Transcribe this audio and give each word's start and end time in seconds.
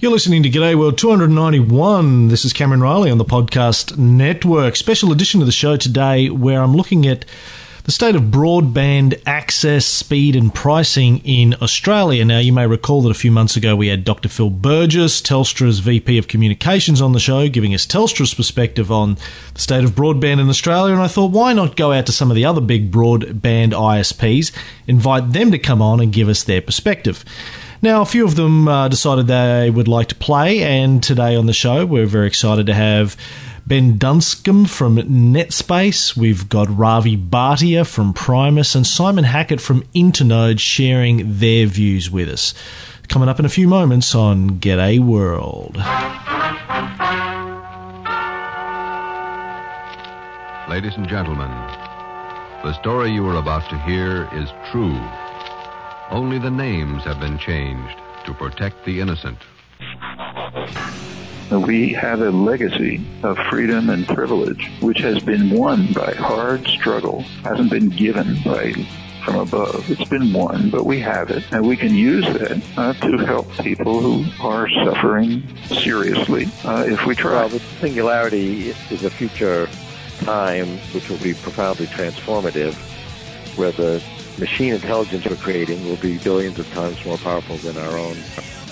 You're 0.00 0.12
listening 0.12 0.42
to 0.44 0.48
G'day 0.48 0.78
World 0.78 0.96
291. 0.96 2.28
This 2.28 2.46
is 2.46 2.54
Cameron 2.54 2.80
Reilly 2.80 3.10
on 3.10 3.18
the 3.18 3.24
Podcast 3.26 3.98
Network. 3.98 4.74
Special 4.74 5.12
edition 5.12 5.42
of 5.42 5.46
the 5.46 5.52
show 5.52 5.76
today 5.76 6.30
where 6.30 6.62
I'm 6.62 6.74
looking 6.74 7.06
at 7.06 7.26
the 7.84 7.92
state 7.92 8.16
of 8.16 8.22
broadband 8.22 9.20
access, 9.26 9.84
speed, 9.84 10.36
and 10.36 10.54
pricing 10.54 11.18
in 11.18 11.54
Australia. 11.60 12.24
Now, 12.24 12.38
you 12.38 12.50
may 12.50 12.66
recall 12.66 13.02
that 13.02 13.10
a 13.10 13.14
few 13.14 13.30
months 13.30 13.56
ago 13.56 13.76
we 13.76 13.88
had 13.88 14.04
Dr. 14.04 14.30
Phil 14.30 14.48
Burgess, 14.48 15.20
Telstra's 15.20 15.80
VP 15.80 16.16
of 16.16 16.28
Communications, 16.28 17.02
on 17.02 17.12
the 17.12 17.20
show, 17.20 17.46
giving 17.50 17.74
us 17.74 17.86
Telstra's 17.86 18.32
perspective 18.32 18.90
on 18.90 19.18
the 19.52 19.60
state 19.60 19.84
of 19.84 19.90
broadband 19.90 20.40
in 20.40 20.48
Australia. 20.48 20.94
And 20.94 21.02
I 21.02 21.08
thought, 21.08 21.30
why 21.30 21.52
not 21.52 21.76
go 21.76 21.92
out 21.92 22.06
to 22.06 22.12
some 22.12 22.30
of 22.30 22.36
the 22.36 22.46
other 22.46 22.62
big 22.62 22.90
broadband 22.90 23.72
ISPs, 23.72 24.50
invite 24.86 25.34
them 25.34 25.50
to 25.50 25.58
come 25.58 25.82
on 25.82 26.00
and 26.00 26.10
give 26.10 26.30
us 26.30 26.42
their 26.42 26.62
perspective. 26.62 27.22
Now, 27.82 28.02
a 28.02 28.06
few 28.06 28.26
of 28.26 28.34
them 28.34 28.68
uh, 28.68 28.88
decided 28.88 29.26
they 29.26 29.70
would 29.70 29.88
like 29.88 30.08
to 30.08 30.14
play, 30.14 30.62
and 30.62 31.02
today 31.02 31.34
on 31.34 31.46
the 31.46 31.54
show, 31.54 31.86
we're 31.86 32.04
very 32.04 32.26
excited 32.26 32.66
to 32.66 32.74
have 32.74 33.16
Ben 33.66 33.96
Dunscombe 33.96 34.66
from 34.66 34.96
NetSpace. 34.96 36.14
We've 36.14 36.46
got 36.46 36.68
Ravi 36.76 37.16
Bhatia 37.16 37.86
from 37.86 38.12
Primus 38.12 38.74
and 38.74 38.86
Simon 38.86 39.24
Hackett 39.24 39.62
from 39.62 39.84
Internode 39.94 40.58
sharing 40.58 41.38
their 41.38 41.64
views 41.64 42.10
with 42.10 42.28
us. 42.28 42.52
Coming 43.08 43.30
up 43.30 43.38
in 43.38 43.46
a 43.46 43.48
few 43.48 43.66
moments 43.66 44.14
on 44.14 44.60
G'day 44.60 44.98
World. 44.98 45.76
Ladies 50.68 50.96
and 50.96 51.08
gentlemen, 51.08 51.50
the 52.62 52.74
story 52.74 53.10
you 53.10 53.26
are 53.26 53.36
about 53.36 53.70
to 53.70 53.78
hear 53.78 54.28
is 54.34 54.50
true. 54.70 55.00
Only 56.10 56.38
the 56.38 56.50
names 56.50 57.04
have 57.04 57.20
been 57.20 57.38
changed 57.38 57.96
to 58.26 58.34
protect 58.34 58.84
the 58.84 59.00
innocent. 59.00 59.38
We 61.52 61.92
have 61.92 62.20
a 62.20 62.30
legacy 62.30 63.00
of 63.22 63.38
freedom 63.48 63.90
and 63.90 64.06
privilege, 64.08 64.70
which 64.80 64.98
has 64.98 65.22
been 65.22 65.50
won 65.50 65.92
by 65.92 66.12
hard 66.14 66.66
struggle, 66.66 67.22
hasn't 67.44 67.70
been 67.70 67.90
given 67.90 68.42
by 68.44 68.72
from 69.24 69.36
above. 69.36 69.88
It's 69.88 70.08
been 70.08 70.32
won, 70.32 70.70
but 70.70 70.84
we 70.84 70.98
have 70.98 71.30
it, 71.30 71.44
and 71.52 71.66
we 71.66 71.76
can 71.76 71.94
use 71.94 72.24
that 72.24 72.60
uh, 72.76 72.92
to 72.94 73.18
help 73.18 73.48
people 73.58 74.00
who 74.00 74.24
are 74.44 74.68
suffering 74.68 75.42
seriously 75.66 76.48
uh, 76.64 76.86
if 76.88 77.06
we 77.06 77.14
try. 77.14 77.32
Well, 77.32 77.50
the 77.50 77.60
singularity 77.80 78.70
is 78.90 79.04
a 79.04 79.10
future 79.10 79.68
time 80.20 80.78
which 80.92 81.08
will 81.08 81.18
be 81.18 81.34
profoundly 81.34 81.86
transformative, 81.86 82.74
where 83.56 83.72
the 83.72 84.02
machine 84.40 84.74
intelligence 84.74 85.26
we're 85.26 85.36
creating 85.36 85.86
will 85.86 85.96
be 85.96 86.18
billions 86.18 86.58
of 86.58 86.68
times 86.72 87.04
more 87.04 87.18
powerful 87.18 87.56
than 87.58 87.76
our 87.76 87.98
own 87.98 88.16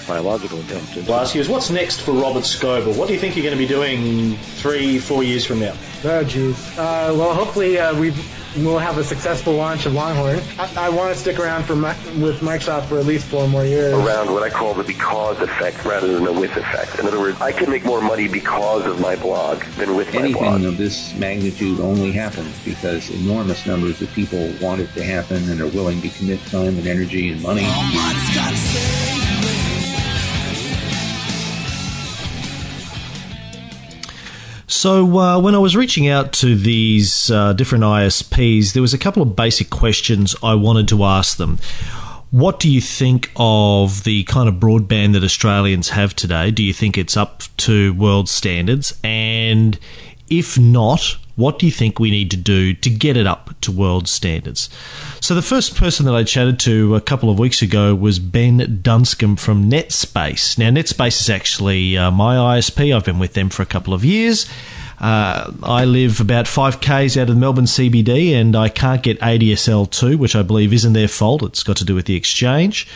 biological 0.09 0.59
intelligence. 0.59 1.07
Well, 1.07 1.21
ask 1.21 1.35
you 1.35 1.41
is 1.43 1.49
what's 1.49 1.71
next 1.71 2.01
for 2.01 2.13
Robert 2.13 2.45
Scoble? 2.45 2.97
What 2.97 3.07
do 3.07 3.15
you 3.15 3.21
think 3.21 3.37
you're 3.37 3.45
going 3.45 3.57
to 3.57 3.59
be 3.59 3.69
doing 3.69 4.37
three, 4.57 4.99
four 4.99 5.23
years 5.23 5.45
from 5.45 5.61
now? 5.61 5.75
Oh, 6.05 6.25
jeez. 6.25 6.73
Uh, 6.79 7.15
well, 7.15 7.35
hopefully 7.35 7.79
uh, 7.79 7.99
we 8.01 8.13
will 8.57 8.79
have 8.79 8.99
a 8.99 9.05
successful 9.05 9.55
launch 9.55 9.87
of 9.87 9.95
Longhorn. 9.95 10.41
I, 10.59 10.87
I 10.87 10.89
want 10.89 11.13
to 11.13 11.19
stick 11.19 11.39
around 11.39 11.65
for 11.65 11.77
my, 11.77 11.95
with 12.21 12.41
Microsoft 12.41 12.87
for 12.87 12.99
at 12.99 13.07
least 13.07 13.27
four 13.27 13.47
more 13.49 13.65
years. 13.65 13.95
Around 13.95 14.33
what 14.33 14.43
I 14.43 14.51
call 14.51 14.75
the 14.75 14.85
because 14.85 15.41
effect 15.41 15.85
rather 15.85 16.13
than 16.13 16.25
the 16.25 16.33
with 16.33 16.57
effect. 16.57 16.99
In 16.99 17.07
other 17.07 17.19
words, 17.19 17.41
I 17.41 17.53
can 17.53 17.71
make 17.71 17.85
more 17.85 18.01
money 18.01 18.29
because 18.29 18.87
of 18.87 19.01
my 19.01 19.17
blog 19.17 19.63
than 19.77 19.95
with 19.97 20.09
Anything 20.15 20.33
my 20.33 20.39
blog. 20.39 20.55
Anything 20.55 20.69
of 20.69 20.79
this 20.79 21.15
magnitude 21.17 21.81
only 21.81 22.13
happens 22.13 22.59
because 22.65 23.11
enormous 23.11 23.67
numbers 23.67 24.01
of 24.01 24.11
people 24.13 24.53
want 24.61 24.81
it 24.81 24.93
to 24.95 25.05
happen 25.05 25.49
and 25.51 25.61
are 25.61 25.69
willing 25.69 26.01
to 26.03 26.09
commit 26.09 26.41
time 26.47 26.79
and 26.79 26.87
energy 26.87 27.31
and 27.31 27.43
money. 27.43 27.67
So, 34.71 35.19
uh, 35.19 35.41
when 35.41 35.55
I 35.55 35.59
was 35.59 35.75
reaching 35.75 36.09
out 36.09 36.35
to 36.35 36.55
these 36.55 37.31
uh, 37.31 37.55
different 37.55 37.85
ISPs, 37.85 38.75
there 38.75 38.83
was 38.83 38.93
a 38.93 38.99
couple 38.99 39.23
of 39.23 39.35
basic 39.35 39.71
questions 39.71 40.37
I 40.43 40.57
wanted 40.57 40.89
to 40.89 41.05
ask 41.05 41.39
them. 41.39 41.59
What 42.31 42.61
do 42.61 42.71
you 42.71 42.83
think 42.83 43.33
of 43.37 44.05
the 44.05 44.25
kind 44.25 44.47
of 44.47 44.57
broadband 44.57 45.15
that 45.15 45.25
Australians 45.25 45.89
have 45.89 46.15
today? 46.15 46.51
Do 46.51 46.63
you 46.63 46.75
think 46.75 46.99
it's 46.99 47.17
up 47.17 47.45
to 47.59 47.95
world 47.95 48.29
standards? 48.29 48.93
And 49.03 49.79
if 50.29 50.59
not, 50.59 51.17
what 51.39 51.61
do 51.61 51.67
you 51.67 51.73
think 51.73 52.01
we 52.01 52.11
need 52.11 52.33
to 52.33 52.37
do 52.37 52.75
to 52.75 52.91
get 52.91 53.17
it 53.17 53.25
up 53.25 53.55
to 53.61 53.71
world 53.71 54.09
standards? 54.09 54.69
So, 55.21 55.37
the 55.37 55.43
first 55.43 55.77
person 55.77 56.05
that 56.07 56.15
I 56.15 56.25
chatted 56.25 56.59
to 56.61 56.97
a 56.97 57.01
couple 57.01 57.31
of 57.31 57.39
weeks 57.39 57.63
ago 57.63 57.95
was 57.95 58.19
Ben 58.19 58.81
Dunscombe 58.83 59.39
from 59.39 59.71
NetSpace. 59.71 60.59
Now, 60.59 60.71
NetSpace 60.71 61.21
is 61.21 61.31
actually 61.31 61.97
uh, 61.97 62.11
my 62.11 62.59
ISP. 62.59 62.95
I've 62.95 63.05
been 63.05 63.21
with 63.21 63.35
them 63.35 63.51
for 63.51 63.63
a 63.63 63.67
couple 63.67 63.95
of 63.95 64.05
years. 64.05 64.51
Uh, 64.99 65.53
I 65.63 65.85
live 65.85 66.21
about 66.21 66.49
5 66.49 66.81
k's 66.81 67.17
out 67.17 67.31
of 67.31 67.37
Melbourne 67.37 67.67
CBD 67.67 68.33
and 68.33 68.57
I 68.57 68.69
can't 68.69 69.01
get 69.01 69.21
ADSL2, 69.21 70.17
which 70.17 70.35
I 70.35 70.43
believe 70.43 70.73
isn't 70.73 70.93
their 70.93 71.07
fault. 71.07 71.45
It's 71.45 71.63
got 71.63 71.77
to 71.77 71.85
do 71.85 71.95
with 71.95 72.07
the 72.07 72.17
exchange. 72.17 72.89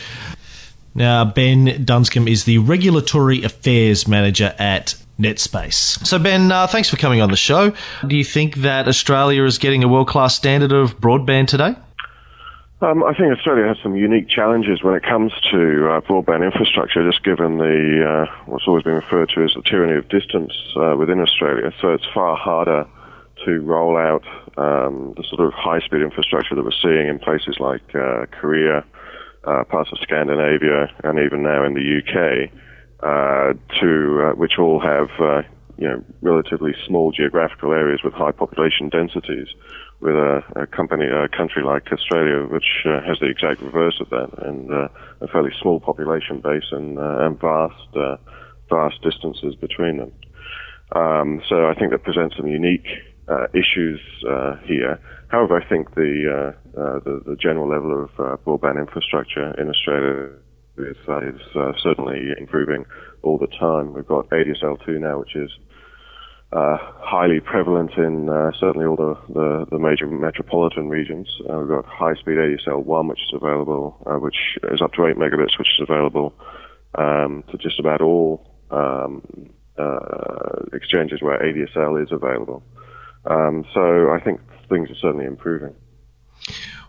Now, 0.93 1.23
Ben 1.23 1.85
Dunscombe 1.85 2.27
is 2.27 2.43
the 2.43 2.57
Regulatory 2.57 3.41
Affairs 3.41 4.05
Manager 4.05 4.53
at 4.59 4.95
NetSpace. 5.19 6.05
So, 6.05 6.19
Ben, 6.19 6.51
uh, 6.51 6.67
thanks 6.67 6.89
for 6.89 6.97
coming 6.97 7.21
on 7.21 7.29
the 7.29 7.37
show. 7.37 7.73
Do 8.07 8.15
you 8.15 8.23
think 8.23 8.55
that 8.57 8.87
Australia 8.87 9.43
is 9.45 9.57
getting 9.57 9.83
a 9.83 9.87
world 9.87 10.07
class 10.07 10.35
standard 10.35 10.71
of 10.71 10.99
broadband 10.99 11.47
today? 11.47 11.75
Um, 12.81 13.01
I 13.01 13.13
think 13.13 13.31
Australia 13.31 13.65
has 13.65 13.77
some 13.81 13.95
unique 13.95 14.27
challenges 14.27 14.83
when 14.83 14.93
it 14.93 15.03
comes 15.03 15.31
to 15.51 15.87
uh, 15.87 16.01
broadband 16.01 16.43
infrastructure, 16.43 17.09
just 17.09 17.23
given 17.23 17.57
the 17.57 18.03
uh, 18.03 18.43
what's 18.45 18.67
always 18.67 18.83
been 18.83 18.95
referred 18.95 19.29
to 19.35 19.43
as 19.43 19.53
the 19.55 19.61
tyranny 19.61 19.97
of 19.97 20.09
distance 20.09 20.51
uh, 20.75 20.93
within 20.97 21.21
Australia. 21.21 21.71
So 21.79 21.93
it's 21.93 22.03
far 22.13 22.35
harder 22.35 22.85
to 23.45 23.59
roll 23.61 23.95
out 23.95 24.23
um, 24.57 25.13
the 25.15 25.23
sort 25.23 25.47
of 25.47 25.53
high-speed 25.53 26.01
infrastructure 26.01 26.55
that 26.55 26.63
we're 26.63 26.71
seeing 26.81 27.07
in 27.07 27.19
places 27.19 27.55
like 27.59 27.83
uh, 27.95 28.25
Korea, 28.31 28.83
uh, 29.45 29.63
parts 29.63 29.91
of 29.93 29.99
Scandinavia, 30.01 30.91
and 31.05 31.19
even 31.19 31.41
now 31.41 31.63
in 31.65 31.75
the 31.75 32.01
UK, 32.03 32.51
uh, 33.03 33.53
to 33.79 34.33
which 34.37 34.53
all 34.59 34.79
have 34.79 35.09
you 35.77 35.87
know 35.87 36.03
relatively 36.21 36.73
small 36.87 37.11
geographical 37.11 37.73
areas 37.73 38.01
with 38.03 38.13
high 38.13 38.31
population 38.31 38.89
densities 38.89 39.47
with 40.03 40.15
a, 40.15 40.43
a 40.57 40.67
company, 40.67 41.05
a 41.05 41.29
country 41.29 41.63
like 41.63 41.89
Australia, 41.91 42.45
which 42.45 42.83
uh, 42.85 42.99
has 43.07 43.17
the 43.19 43.27
exact 43.27 43.61
reverse 43.61 43.99
of 44.01 44.09
that, 44.09 44.29
and 44.45 44.69
uh, 44.69 44.89
a 45.21 45.27
fairly 45.29 45.51
small 45.61 45.79
population 45.79 46.41
base 46.41 46.69
and, 46.71 46.99
uh, 46.99 47.25
and 47.25 47.39
vast, 47.39 47.87
uh, 47.95 48.17
vast 48.69 49.01
distances 49.01 49.55
between 49.55 49.97
them. 49.97 50.11
Um, 50.91 51.41
so 51.47 51.67
I 51.67 51.73
think 51.73 51.91
that 51.91 52.03
presents 52.03 52.35
some 52.35 52.47
unique 52.47 52.85
uh, 53.29 53.47
issues 53.53 54.01
uh, 54.29 54.57
here. 54.65 54.99
However, 55.29 55.55
I 55.57 55.67
think 55.67 55.95
the, 55.95 56.53
the, 56.75 57.23
the 57.25 57.37
general 57.37 57.69
level 57.69 58.03
of 58.03 58.43
broadband 58.43 58.79
infrastructure 58.79 59.59
in 59.59 59.69
Australia 59.69 60.31
is, 60.77 60.97
is 60.97 61.41
certainly 61.81 62.33
improving 62.37 62.85
all 63.21 63.37
the 63.37 63.47
time. 63.47 63.93
We've 63.93 64.07
got 64.07 64.29
ADSL2 64.29 64.99
now, 64.99 65.19
which 65.19 65.35
is 65.35 65.51
uh, 66.51 66.77
highly 66.99 67.39
prevalent 67.39 67.91
in 67.97 68.29
uh, 68.29 68.51
certainly 68.59 68.85
all 68.85 68.95
the, 68.95 69.17
the, 69.33 69.65
the, 69.71 69.79
major 69.79 70.05
metropolitan 70.05 70.87
regions. 70.87 71.27
Uh, 71.49 71.57
we've 71.57 71.69
got 71.69 71.85
high-speed 71.85 72.37
ADSL1, 72.37 73.09
which 73.09 73.19
is 73.19 73.33
available, 73.33 73.97
uh, 74.05 74.19
which 74.19 74.37
is 74.71 74.79
up 74.81 74.93
to 74.93 75.07
8 75.07 75.15
megabits, 75.15 75.57
which 75.57 75.67
is 75.79 75.81
available 75.81 76.33
um, 76.95 77.43
to 77.49 77.57
just 77.57 77.79
about 77.79 78.01
all 78.01 78.45
um, 78.69 79.23
uh, 79.79 80.65
exchanges 80.73 81.21
where 81.23 81.39
ADSL 81.39 82.03
is 82.03 82.11
available. 82.11 82.61
Um, 83.25 83.65
so 83.73 84.11
I 84.11 84.19
think 84.23 84.39
things 84.69 84.91
are 84.91 84.99
certainly 85.01 85.25
improving. 85.25 85.73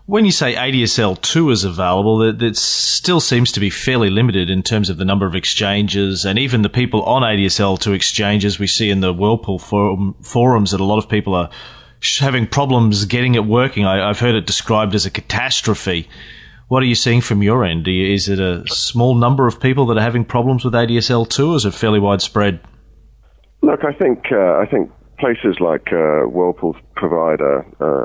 When 0.07 0.23
you 0.23 0.31
say 0.31 0.53
ADSL 0.53 1.19
2 1.19 1.49
is 1.49 1.63
available, 1.63 2.19
that, 2.19 2.39
it, 2.39 2.57
still 2.57 3.19
seems 3.19 3.51
to 3.51 3.59
be 3.59 3.71
fairly 3.71 4.11
limited 4.11 4.51
in 4.51 4.61
terms 4.61 4.91
of 4.91 4.97
the 4.97 5.05
number 5.05 5.25
of 5.25 5.33
exchanges 5.33 6.25
and 6.25 6.37
even 6.37 6.61
the 6.61 6.69
people 6.69 7.01
on 7.03 7.23
ADSL 7.23 7.79
2 7.79 7.93
exchanges 7.93 8.59
we 8.59 8.67
see 8.67 8.91
in 8.91 9.01
the 9.01 9.11
Whirlpool 9.11 9.57
forum, 9.57 10.15
forums 10.21 10.71
that 10.71 10.79
a 10.79 10.83
lot 10.83 10.99
of 10.99 11.09
people 11.09 11.33
are 11.33 11.49
having 12.19 12.45
problems 12.45 13.05
getting 13.05 13.33
it 13.33 13.45
working. 13.45 13.83
I, 13.85 14.07
have 14.07 14.19
heard 14.19 14.35
it 14.35 14.45
described 14.45 14.93
as 14.93 15.07
a 15.07 15.11
catastrophe. 15.11 16.07
What 16.67 16.83
are 16.83 16.87
you 16.87 16.95
seeing 16.95 17.21
from 17.21 17.41
your 17.41 17.63
end? 17.63 17.87
You, 17.87 18.13
is 18.13 18.29
it 18.29 18.39
a 18.39 18.63
small 18.67 19.15
number 19.15 19.47
of 19.47 19.59
people 19.59 19.87
that 19.87 19.97
are 19.97 20.01
having 20.01 20.23
problems 20.23 20.63
with 20.63 20.75
ADSL 20.75 21.27
2 21.27 21.53
or 21.53 21.55
is 21.55 21.65
it 21.65 21.73
fairly 21.73 21.99
widespread? 21.99 22.59
Look, 23.63 23.83
I 23.83 23.93
think 23.93 24.25
uh, 24.31 24.57
I 24.57 24.67
think 24.69 24.91
places 25.17 25.57
like 25.59 25.87
uh, 25.91 26.27
Whirlpool 26.27 26.75
provide 26.95 27.39
a, 27.41 27.63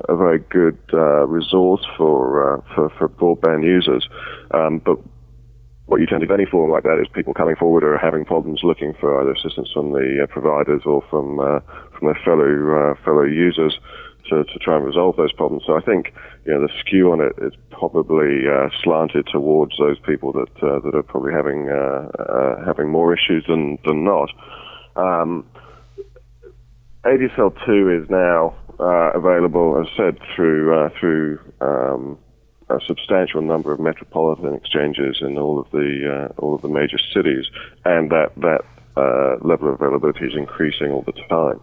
a, 0.08 0.16
very 0.16 0.38
good 0.38 0.78
uh, 0.92 1.26
resource 1.26 1.84
for, 1.96 2.58
uh, 2.58 2.60
for, 2.74 2.90
for 2.98 3.08
broadband 3.08 3.64
users. 3.64 4.08
Um, 4.52 4.80
but 4.84 4.98
what 5.86 6.00
you 6.00 6.06
tend 6.06 6.20
to 6.20 6.26
get 6.26 6.34
any 6.34 6.46
forum 6.46 6.70
like 6.70 6.84
that 6.84 7.00
is 7.02 7.08
people 7.12 7.34
coming 7.34 7.56
forward 7.56 7.82
or 7.82 7.98
having 7.98 8.24
problems 8.24 8.60
looking 8.62 8.94
for 9.00 9.20
either 9.20 9.32
assistance 9.32 9.70
from 9.74 9.90
the 9.90 10.22
uh, 10.22 10.26
providers 10.26 10.82
or 10.86 11.02
from 11.10 11.40
uh, 11.40 11.58
from 11.98 12.06
their 12.06 12.20
fellow 12.24 12.46
uh, 12.46 12.94
fellow 13.04 13.24
users 13.24 13.76
to, 14.28 14.44
to 14.44 14.58
try 14.60 14.76
and 14.76 14.86
resolve 14.86 15.16
those 15.16 15.32
problems. 15.32 15.64
So 15.66 15.76
I 15.76 15.80
think 15.80 16.14
you 16.46 16.54
know 16.54 16.60
the 16.60 16.72
skew 16.78 17.10
on 17.10 17.20
it 17.20 17.34
is 17.42 17.54
probably 17.72 18.46
uh, 18.46 18.68
slanted 18.84 19.26
towards 19.32 19.76
those 19.78 19.98
people 20.06 20.30
that 20.32 20.54
that 20.60 20.94
are 20.94 21.02
probably 21.02 21.32
having 21.32 21.66
having 22.64 22.88
more 22.88 23.12
issues 23.12 23.44
than 23.48 23.76
than 23.84 24.04
not. 24.04 24.30
Um, 24.94 25.44
ADSL 27.05 27.55
two 27.64 28.02
is 28.02 28.11
now 28.11 28.55
uh, 28.79 29.12
available, 29.14 29.81
as 29.81 29.87
said, 29.97 30.19
through 30.35 30.75
uh, 30.75 30.91
through 30.99 31.38
um, 31.61 32.19
a 32.69 32.79
substantial 32.87 33.43
number 33.43 33.73
of 33.73 33.81
metropolitan 33.81 34.55
exchanges 34.55 35.19
in 35.20 35.38
all 35.38 35.58
of 35.58 35.70
the 35.73 36.29
all 36.38 36.55
of 36.55 36.62
the 36.62 36.69
major 36.69 36.99
cities, 37.14 37.47
and 37.85 38.11
that 38.11 38.32
that 38.37 38.62
level 39.43 39.69
of 39.69 39.81
availability 39.81 40.26
is 40.26 40.37
increasing 40.37 40.91
all 40.91 41.02
the 41.02 41.12
time. 41.29 41.61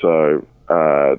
So 0.00 0.46
uh, 0.68 1.16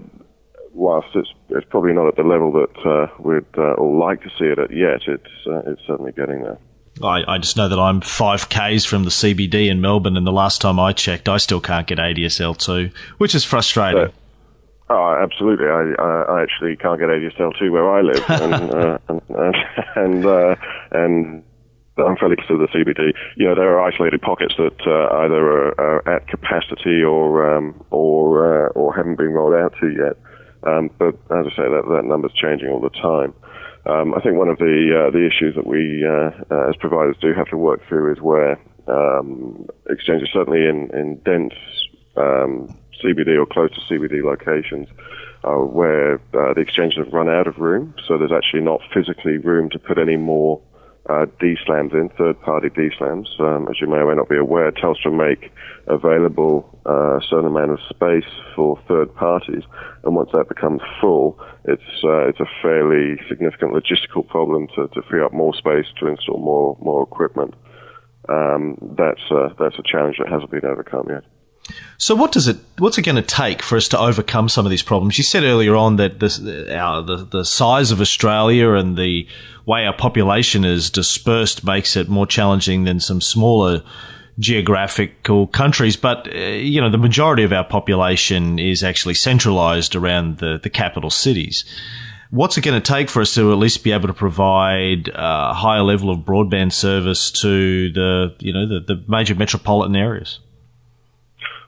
whilst 0.73 1.07
it's, 1.15 1.29
it's 1.49 1.67
probably 1.69 1.93
not 1.93 2.07
at 2.07 2.15
the 2.15 2.23
level 2.23 2.51
that 2.51 2.89
uh, 2.89 3.07
we'd 3.19 3.45
uh, 3.57 3.73
all 3.73 3.97
like 3.99 4.21
to 4.23 4.29
see 4.29 4.45
it 4.45 4.59
at 4.59 4.71
yet, 4.71 5.01
it's 5.07 5.47
uh, 5.47 5.71
it's 5.71 5.81
certainly 5.87 6.11
getting 6.11 6.41
there. 6.43 6.59
I, 7.01 7.23
I, 7.27 7.37
just 7.39 7.57
know 7.57 7.67
that 7.67 7.79
I'm 7.79 8.01
five 8.01 8.49
k's 8.49 8.85
from 8.85 9.03
the 9.03 9.09
CBD 9.09 9.69
in 9.69 9.81
Melbourne, 9.81 10.15
and 10.15 10.27
the 10.27 10.31
last 10.31 10.61
time 10.61 10.79
I 10.79 10.93
checked, 10.93 11.27
I 11.27 11.37
still 11.37 11.59
can't 11.59 11.87
get 11.87 11.97
ADSL 11.97 12.57
two, 12.57 12.91
which 13.17 13.33
is 13.33 13.43
frustrating. 13.43 14.13
oh, 14.89 15.19
absolutely! 15.21 15.65
I, 15.65 15.93
I, 15.99 16.43
actually 16.43 16.75
can't 16.75 16.99
get 16.99 17.09
ADSL 17.09 17.57
two 17.57 17.71
where 17.71 17.89
I 17.89 18.01
live, 18.01 18.23
and 18.29 18.73
uh, 18.73 18.97
and 19.07 19.21
and, 19.29 19.55
and, 19.95 20.25
uh, 20.25 20.55
and 20.91 21.43
I'm 21.97 22.15
fairly 22.17 22.35
close 22.35 22.47
to 22.49 22.57
the 22.57 22.67
CBD. 22.67 23.13
You 23.37 23.47
know, 23.47 23.55
there 23.55 23.77
are 23.77 23.91
isolated 23.91 24.21
pockets 24.21 24.53
that 24.57 24.81
uh, 24.85 25.15
either 25.23 25.35
are, 25.35 25.81
are, 25.81 26.15
at 26.15 26.27
capacity 26.27 27.01
or 27.01 27.55
um, 27.55 27.83
or 27.89 28.67
uh, 28.67 28.69
or 28.69 28.95
haven't 28.95 29.17
been 29.17 29.31
rolled 29.31 29.55
out 29.55 29.73
to 29.79 29.89
yet. 29.89 30.17
Um, 30.65 30.89
but 30.97 31.15
as 31.29 31.45
I 31.45 31.55
say, 31.55 31.67
that, 31.67 31.83
that 31.89 32.05
number's 32.05 32.33
changing 32.33 32.69
all 32.69 32.79
the 32.79 32.89
time. 32.89 33.33
Um, 33.85 34.13
I 34.13 34.21
think 34.21 34.37
one 34.37 34.47
of 34.47 34.57
the 34.59 35.07
uh, 35.07 35.11
the 35.11 35.27
issues 35.27 35.55
that 35.55 35.67
we 35.67 36.05
uh, 36.07 36.31
uh, 36.53 36.69
as 36.69 36.75
providers 36.77 37.17
do 37.19 37.33
have 37.33 37.47
to 37.47 37.57
work 37.57 37.81
through 37.87 38.13
is 38.13 38.21
where 38.21 38.57
um, 38.87 39.67
exchanges, 39.89 40.29
certainly 40.31 40.65
in 40.65 40.89
in 40.93 41.17
dense 41.25 41.53
um, 42.15 42.73
CBD 43.03 43.37
or 43.37 43.45
close 43.45 43.71
to 43.71 43.81
CBD 43.81 44.23
locations, 44.23 44.87
where 45.43 46.15
uh, 46.15 46.53
the 46.53 46.61
exchanges 46.61 46.97
have 46.97 47.11
run 47.11 47.29
out 47.29 47.47
of 47.47 47.57
room, 47.57 47.93
so 48.07 48.17
there's 48.17 48.31
actually 48.31 48.61
not 48.61 48.79
physically 48.93 49.37
room 49.37 49.69
to 49.69 49.79
put 49.79 49.97
any 49.97 50.15
more 50.15 50.61
uh, 51.09 51.25
DSLAMs 51.41 51.93
in, 51.93 52.09
third-party 52.17 52.69
DSLAMs. 52.69 53.39
Um, 53.39 53.67
as 53.69 53.81
you 53.81 53.87
may 53.87 53.97
or 53.97 54.09
may 54.09 54.15
not 54.15 54.29
be 54.29 54.37
aware, 54.37 54.71
Telstra 54.71 55.11
make 55.11 55.51
available 55.87 56.69
uh, 56.85 57.17
a 57.17 57.21
certain 57.29 57.47
amount 57.47 57.71
of 57.71 57.79
space 57.89 58.29
for 58.55 58.79
third 58.87 59.13
parties, 59.15 59.63
and 60.03 60.15
once 60.15 60.29
that 60.33 60.47
becomes 60.47 60.81
full, 61.01 61.37
it's 61.65 62.03
uh, 62.03 62.27
it's 62.27 62.39
a 62.39 62.47
fairly 62.61 63.19
significant 63.27 63.73
logistical 63.73 64.25
problem 64.27 64.67
to, 64.75 64.87
to 64.89 65.01
free 65.09 65.21
up 65.21 65.33
more 65.33 65.53
space 65.53 65.85
to 65.99 66.07
install 66.07 66.39
more 66.39 66.77
more 66.81 67.03
equipment. 67.03 67.53
Um, 68.29 68.77
that's 68.97 69.21
uh, 69.29 69.49
that's 69.59 69.77
a 69.77 69.83
challenge 69.83 70.17
that 70.19 70.29
hasn't 70.29 70.51
been 70.51 70.65
overcome 70.65 71.07
yet. 71.09 71.23
So 71.97 72.15
what 72.15 72.31
does 72.31 72.47
it? 72.47 72.57
What's 72.77 72.97
it 72.97 73.03
going 73.03 73.15
to 73.15 73.21
take 73.21 73.61
for 73.61 73.77
us 73.77 73.87
to 73.89 73.99
overcome 73.99 74.49
some 74.49 74.65
of 74.65 74.69
these 74.69 74.83
problems? 74.83 75.17
You 75.17 75.23
said 75.23 75.43
earlier 75.43 75.75
on 75.75 75.95
that 75.97 76.19
this, 76.19 76.39
our, 76.69 77.01
the 77.01 77.17
the 77.17 77.45
size 77.45 77.91
of 77.91 78.01
Australia 78.01 78.71
and 78.71 78.97
the 78.97 79.27
way 79.65 79.85
our 79.85 79.93
population 79.93 80.65
is 80.65 80.89
dispersed 80.89 81.63
makes 81.63 81.95
it 81.95 82.09
more 82.09 82.27
challenging 82.27 82.83
than 82.83 82.99
some 82.99 83.21
smaller 83.21 83.81
geographical 84.39 85.47
countries. 85.47 85.95
But 85.95 86.27
uh, 86.33 86.37
you 86.37 86.81
know, 86.81 86.89
the 86.89 86.97
majority 86.97 87.43
of 87.43 87.53
our 87.53 87.63
population 87.63 88.59
is 88.59 88.83
actually 88.83 89.13
centralised 89.13 89.95
around 89.95 90.39
the 90.39 90.59
the 90.61 90.69
capital 90.69 91.09
cities. 91.09 91.63
What's 92.31 92.57
it 92.57 92.61
going 92.61 92.81
to 92.81 92.93
take 92.93 93.09
for 93.09 93.21
us 93.21 93.35
to 93.35 93.51
at 93.51 93.59
least 93.59 93.83
be 93.83 93.91
able 93.91 94.07
to 94.07 94.13
provide 94.13 95.07
a 95.13 95.53
higher 95.53 95.83
level 95.83 96.09
of 96.09 96.19
broadband 96.21 96.73
service 96.73 97.31
to 97.31 97.91
the 97.93 98.35
you 98.39 98.51
know 98.51 98.67
the, 98.67 98.79
the 98.79 99.03
major 99.07 99.35
metropolitan 99.35 99.95
areas? 99.95 100.39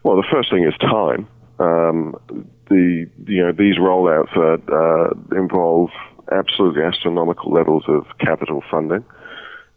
Well, 0.05 0.17
the 0.17 0.27
first 0.31 0.51
thing 0.51 0.63
is 0.63 0.77
time. 0.77 1.27
Um, 1.57 2.15
the 2.69 3.09
you 3.25 3.43
know 3.43 3.51
these 3.51 3.77
rollouts 3.77 4.37
uh, 4.37 5.35
involve 5.35 5.89
absolutely 6.31 6.83
astronomical 6.83 7.51
levels 7.51 7.85
of 7.87 8.05
capital 8.19 8.63
funding. 8.69 9.03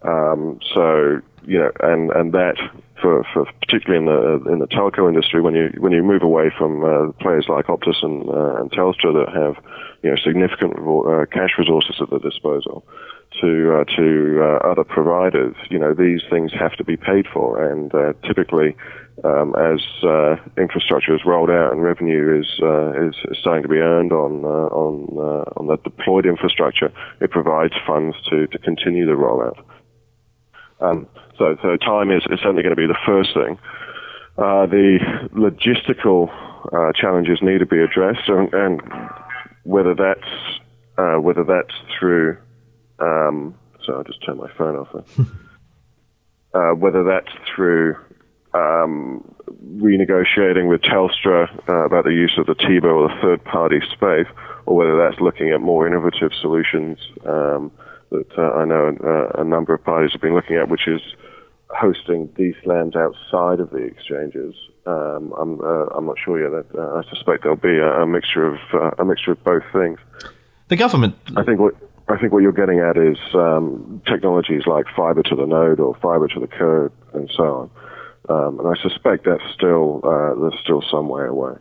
Um, 0.02 0.60
so 0.74 1.22
you 1.46 1.60
know, 1.60 1.72
and 1.80 2.10
and 2.10 2.34
that 2.34 2.56
for, 3.00 3.24
for 3.32 3.46
particularly 3.62 4.04
in 4.04 4.04
the 4.04 4.52
in 4.52 4.58
the 4.58 4.66
telco 4.66 5.08
industry, 5.08 5.40
when 5.40 5.54
you 5.54 5.72
when 5.78 5.92
you 5.92 6.02
move 6.02 6.22
away 6.22 6.52
from 6.58 6.84
uh, 6.84 7.10
players 7.22 7.46
like 7.48 7.68
Optus 7.68 8.02
and, 8.02 8.28
uh, 8.28 8.60
and 8.60 8.70
Telstra 8.70 9.14
that 9.14 9.32
have 9.32 9.64
you 10.02 10.10
know 10.10 10.16
significant 10.16 10.74
uh, 10.76 11.24
cash 11.32 11.56
resources 11.56 11.96
at 12.02 12.10
their 12.10 12.18
disposal, 12.18 12.84
to 13.40 13.80
uh, 13.80 13.84
to 13.96 14.40
uh, 14.42 14.68
other 14.68 14.84
providers, 14.84 15.54
you 15.70 15.78
know 15.78 15.94
these 15.94 16.22
things 16.30 16.52
have 16.58 16.72
to 16.76 16.84
be 16.84 16.96
paid 16.96 17.26
for, 17.32 17.62
and 17.62 17.94
uh, 17.94 18.12
typically 18.26 18.74
um, 19.24 19.54
as 19.56 19.80
uh, 20.02 20.36
infrastructure 20.56 21.14
is 21.14 21.22
rolled 21.26 21.50
out 21.50 21.72
and 21.72 21.82
revenue 21.82 22.40
is, 22.40 22.60
uh, 22.62 23.08
is, 23.08 23.14
starting 23.38 23.62
to 23.62 23.68
be 23.68 23.78
earned 23.78 24.12
on 24.12 24.44
uh, 24.44 24.68
on 24.74 25.48
on 25.56 25.66
the 25.66 25.76
deployed 25.78 26.24
infrastructure, 26.24 26.90
it 27.20 27.30
provides 27.30 27.74
funds 27.86 28.16
to 28.30 28.46
to 28.46 28.58
continue 28.58 29.06
the 29.06 29.12
rollout. 29.12 29.62
Um, 30.80 31.06
so 31.36 31.56
so 31.60 31.76
time 31.76 32.10
is, 32.10 32.22
is 32.30 32.40
certainly 32.40 32.62
going 32.62 32.74
to 32.74 32.76
be 32.76 32.86
the 32.86 32.98
first 33.04 33.34
thing. 33.34 33.58
Uh, 34.38 34.66
the 34.66 34.98
logistical 35.34 36.30
challenges 36.94 37.40
need 37.42 37.58
to 37.58 37.66
be 37.66 37.80
addressed, 37.80 38.28
and, 38.28 38.52
and 38.54 38.80
whether 39.64 39.94
that's 39.94 41.20
whether 41.20 41.44
that's 41.44 41.74
through 41.98 42.38
um, 43.00 43.54
so 43.84 43.94
I'll 43.94 44.04
just 44.04 44.24
turn 44.24 44.36
my 44.36 44.50
phone 44.56 44.76
off. 44.76 44.88
whether 46.78 47.04
that's 47.04 47.32
through 47.54 47.96
um, 48.54 49.34
renegotiating 49.76 50.68
with 50.68 50.82
Telstra 50.82 51.48
uh, 51.68 51.84
about 51.84 52.04
the 52.04 52.12
use 52.12 52.34
of 52.38 52.46
the 52.46 52.54
TEBA 52.54 52.84
or 52.84 53.08
the 53.08 53.14
third-party 53.20 53.80
space, 53.92 54.26
or 54.66 54.76
whether 54.76 54.96
that's 54.96 55.20
looking 55.20 55.50
at 55.50 55.60
more 55.60 55.86
innovative 55.86 56.32
solutions 56.40 56.98
um, 57.26 57.70
that 58.10 58.26
uh, 58.38 58.52
I 58.52 58.64
know 58.64 58.96
uh, 59.04 59.40
a 59.40 59.44
number 59.44 59.74
of 59.74 59.84
parties 59.84 60.12
have 60.12 60.20
been 60.20 60.34
looking 60.34 60.56
at, 60.56 60.68
which 60.68 60.88
is 60.88 61.00
hosting 61.70 62.32
these 62.36 62.54
lands 62.64 62.96
outside 62.96 63.60
of 63.60 63.70
the 63.70 63.78
exchanges. 63.78 64.54
Um, 64.86 65.34
I'm 65.38 65.60
uh, 65.60 65.86
I'm 65.94 66.06
not 66.06 66.16
sure 66.24 66.40
yet. 66.40 66.50
That, 66.50 66.78
uh, 66.78 67.00
I 67.00 67.02
suspect 67.10 67.42
there'll 67.42 67.56
be 67.56 67.76
a, 67.76 68.02
a 68.02 68.06
mixture 68.06 68.46
of 68.46 68.58
uh, 68.72 68.90
a 68.98 69.04
mixture 69.04 69.32
of 69.32 69.44
both 69.44 69.64
things. 69.72 69.98
The 70.68 70.76
government, 70.76 71.16
I 71.36 71.42
think 71.42 71.60
what. 71.60 71.74
I 72.08 72.18
think 72.18 72.32
what 72.32 72.42
you're 72.42 72.52
getting 72.52 72.80
at 72.80 72.96
is 72.96 73.18
um, 73.34 74.02
technologies 74.06 74.62
like 74.66 74.86
fiber 74.96 75.22
to 75.22 75.36
the 75.36 75.46
node 75.46 75.80
or 75.80 75.94
fiber 75.96 76.28
to 76.28 76.40
the 76.40 76.46
curb 76.46 76.92
and 77.12 77.30
so 77.36 77.44
on 77.44 77.70
um, 78.28 78.60
and 78.60 78.68
I 78.68 78.80
suspect 78.82 79.24
that's 79.24 79.42
still 79.54 80.00
uh, 80.04 80.34
that's 80.42 80.62
still 80.62 80.82
some 80.90 81.08
way 81.08 81.26
away. 81.26 81.54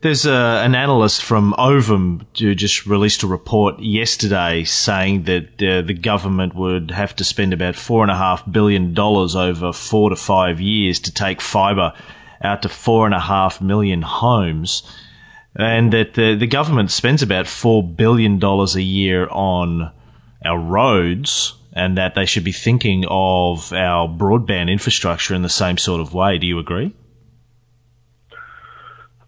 There's 0.00 0.26
uh, 0.26 0.60
an 0.62 0.74
analyst 0.74 1.24
from 1.24 1.54
Ovum 1.56 2.26
who 2.38 2.54
just 2.54 2.84
released 2.84 3.22
a 3.22 3.26
report 3.26 3.80
yesterday 3.80 4.64
saying 4.64 5.22
that 5.22 5.62
uh, 5.62 5.80
the 5.80 5.94
government 5.94 6.54
would 6.54 6.90
have 6.90 7.16
to 7.16 7.24
spend 7.24 7.54
about 7.54 7.74
four 7.74 8.02
and 8.02 8.10
a 8.10 8.16
half 8.16 8.50
billion 8.50 8.92
dollars 8.92 9.34
over 9.34 9.72
four 9.72 10.10
to 10.10 10.16
five 10.16 10.60
years 10.60 11.00
to 11.00 11.12
take 11.12 11.40
fibre 11.40 11.94
out 12.42 12.60
to 12.62 12.68
four 12.68 13.06
and 13.06 13.14
a 13.14 13.20
half 13.20 13.62
million 13.62 14.02
homes, 14.02 14.82
and 15.56 15.92
that 15.92 16.14
the, 16.14 16.34
the 16.34 16.46
government 16.46 16.90
spends 16.90 17.22
about 17.22 17.46
four 17.46 17.82
billion 17.82 18.38
dollars 18.38 18.74
a 18.74 18.82
year 18.82 19.28
on 19.30 19.92
our 20.44 20.58
roads 20.58 21.54
and 21.72 21.98
that 21.98 22.14
they 22.14 22.24
should 22.24 22.44
be 22.44 22.52
thinking 22.52 23.04
of 23.08 23.72
our 23.72 24.08
broadband 24.08 24.70
infrastructure 24.70 25.34
in 25.34 25.42
the 25.42 25.48
same 25.48 25.76
sort 25.76 26.00
of 26.00 26.14
way. 26.14 26.38
Do 26.38 26.46
you 26.46 26.58
agree? 26.58 26.94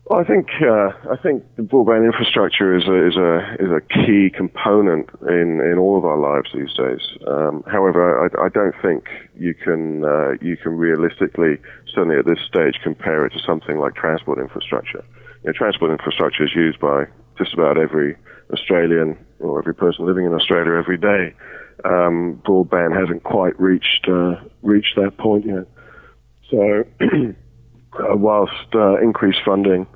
Well, 0.04 0.20
I 0.20 0.24
think 0.24 0.46
uh, 0.62 0.90
I 1.10 1.16
think 1.20 1.42
the 1.56 1.62
broadband 1.62 2.06
infrastructure 2.06 2.76
is 2.76 2.86
a 2.86 3.08
is 3.08 3.16
a 3.16 3.54
is 3.58 3.70
a 3.72 3.80
key 3.80 4.30
component 4.30 5.10
in, 5.22 5.60
in 5.60 5.78
all 5.78 5.98
of 5.98 6.04
our 6.04 6.16
lives 6.16 6.50
these 6.54 6.72
days. 6.74 7.00
Um, 7.26 7.64
however, 7.66 8.22
I, 8.22 8.46
I, 8.46 8.48
don't 8.48 8.74
think 8.80 9.08
you 9.34 9.52
can 9.52 10.04
uh, 10.04 10.34
you 10.40 10.56
can 10.56 10.76
realistically, 10.76 11.58
certainly 11.92 12.18
at 12.18 12.24
this 12.24 12.38
stage, 12.46 12.78
compare 12.84 13.26
it 13.26 13.30
to 13.30 13.40
something 13.44 13.78
like 13.78 13.96
transport 13.96 14.38
infrastructure. 14.38 15.04
Know, 15.46 15.52
transport 15.52 15.90
infrastructure 15.92 16.44
is 16.44 16.54
used 16.54 16.80
by 16.80 17.04
just 17.38 17.54
about 17.54 17.78
every 17.78 18.16
Australian 18.52 19.16
or 19.40 19.58
every 19.58 19.74
person 19.74 20.06
living 20.06 20.24
in 20.24 20.34
Australia 20.34 20.72
every 20.72 20.98
day 20.98 21.34
um, 21.84 22.40
broadband 22.44 22.98
hasn't 22.98 23.22
quite 23.22 23.58
reached 23.60 24.06
uh, 24.08 24.36
reached 24.62 24.96
that 24.96 25.16
point 25.18 25.46
yet. 25.46 25.66
So, 26.50 26.84
uh, 27.00 28.16
whilst 28.16 28.74
uh, 28.74 28.98
increased 29.00 29.40
funding 29.44 29.86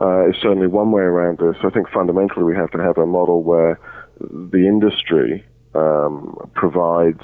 uh, 0.00 0.28
is 0.28 0.36
certainly 0.40 0.66
one 0.66 0.90
way 0.90 1.02
around 1.02 1.38
this, 1.38 1.56
I 1.62 1.70
think 1.70 1.88
fundamentally 1.90 2.44
we 2.44 2.56
have 2.56 2.70
to 2.72 2.78
have 2.78 2.98
a 2.98 3.06
model 3.06 3.42
where 3.42 3.78
the 4.20 4.66
industry 4.66 5.44
um, 5.74 6.36
provides 6.54 7.22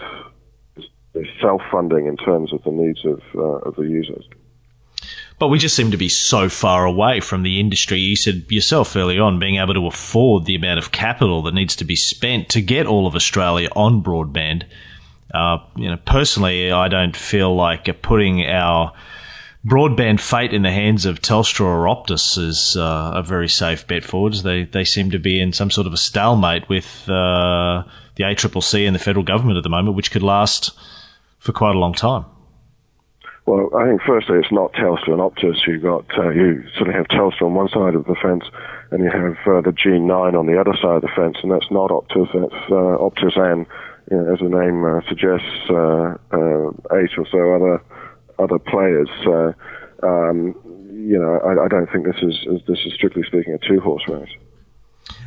self-funding 1.40 2.06
in 2.06 2.16
terms 2.16 2.52
of 2.52 2.62
the 2.64 2.70
needs 2.70 3.04
of 3.04 3.20
uh, 3.34 3.68
of 3.68 3.76
the 3.76 3.82
users. 3.82 4.24
But 5.38 5.48
we 5.48 5.58
just 5.58 5.74
seem 5.74 5.90
to 5.90 5.96
be 5.96 6.08
so 6.08 6.48
far 6.48 6.84
away 6.84 7.20
from 7.20 7.42
the 7.42 7.58
industry. 7.58 7.98
You 7.98 8.16
said 8.16 8.46
yourself 8.48 8.94
early 8.94 9.18
on 9.18 9.38
being 9.38 9.56
able 9.56 9.74
to 9.74 9.86
afford 9.86 10.44
the 10.44 10.54
amount 10.54 10.78
of 10.78 10.92
capital 10.92 11.42
that 11.42 11.54
needs 11.54 11.74
to 11.76 11.84
be 11.84 11.96
spent 11.96 12.48
to 12.50 12.62
get 12.62 12.86
all 12.86 13.06
of 13.06 13.16
Australia 13.16 13.68
on 13.74 14.02
broadband. 14.02 14.62
Uh, 15.32 15.58
you 15.74 15.88
know, 15.88 15.98
personally, 16.06 16.70
I 16.70 16.86
don't 16.86 17.16
feel 17.16 17.54
like 17.54 18.00
putting 18.02 18.46
our 18.46 18.92
broadband 19.66 20.20
fate 20.20 20.52
in 20.52 20.62
the 20.62 20.70
hands 20.70 21.06
of 21.06 21.20
Telstra 21.20 21.62
or 21.62 21.86
Optus 21.86 22.38
is 22.38 22.76
uh, 22.76 23.12
a 23.14 23.22
very 23.22 23.48
safe 23.48 23.86
bet 23.86 24.04
forwards. 24.04 24.42
They 24.42 24.64
they 24.64 24.84
seem 24.84 25.10
to 25.10 25.18
be 25.18 25.40
in 25.40 25.52
some 25.52 25.70
sort 25.70 25.86
of 25.86 25.92
a 25.92 25.96
stalemate 25.96 26.68
with 26.68 27.08
uh, 27.08 27.82
the 28.16 28.24
ACCC 28.24 28.86
and 28.86 28.94
the 28.94 29.00
federal 29.00 29.24
government 29.24 29.56
at 29.56 29.62
the 29.62 29.70
moment, 29.70 29.96
which 29.96 30.10
could 30.10 30.22
last 30.22 30.70
for 31.38 31.52
quite 31.52 31.74
a 31.74 31.78
long 31.78 31.94
time. 31.94 32.26
Well, 33.46 33.68
I 33.76 33.86
think 33.88 34.00
firstly 34.06 34.38
it's 34.38 34.52
not 34.52 34.72
Telstra 34.72 35.12
and 35.12 35.20
Optus. 35.20 35.66
You've 35.66 35.82
got 35.82 36.06
uh, 36.16 36.30
you 36.30 36.64
sort 36.76 36.88
of 36.88 36.94
have 36.94 37.08
Telstra 37.08 37.42
on 37.42 37.54
one 37.54 37.68
side 37.68 37.94
of 37.94 38.06
the 38.06 38.16
fence, 38.16 38.44
and 38.90 39.04
you 39.04 39.10
have 39.10 39.36
uh, 39.46 39.60
the 39.60 39.72
G9 39.76 40.32
on 40.32 40.46
the 40.46 40.58
other 40.58 40.72
side 40.80 40.96
of 40.96 41.02
the 41.02 41.12
fence, 41.14 41.36
and 41.42 41.52
that's 41.52 41.70
not 41.70 41.90
Optus. 41.90 42.32
That's 42.32 42.62
uh, 42.72 42.96
Optus 42.96 43.36
and, 43.36 43.66
you 44.10 44.16
know, 44.16 44.32
as 44.32 44.40
the 44.40 44.48
name 44.48 44.84
uh, 44.84 45.00
suggests, 45.08 45.68
uh, 45.68 46.16
uh, 46.32 46.96
eight 46.96 47.12
or 47.18 47.26
so 47.30 47.52
other 47.52 47.82
other 48.38 48.58
players. 48.58 49.10
Um, 50.02 50.56
you 50.90 51.18
know, 51.20 51.38
I, 51.44 51.66
I 51.66 51.68
don't 51.68 51.90
think 51.92 52.06
this 52.06 52.22
is 52.22 52.64
this 52.66 52.78
is 52.86 52.94
strictly 52.94 53.24
speaking 53.26 53.52
a 53.52 53.58
two 53.58 53.78
horse 53.78 54.08
race. 54.08 54.32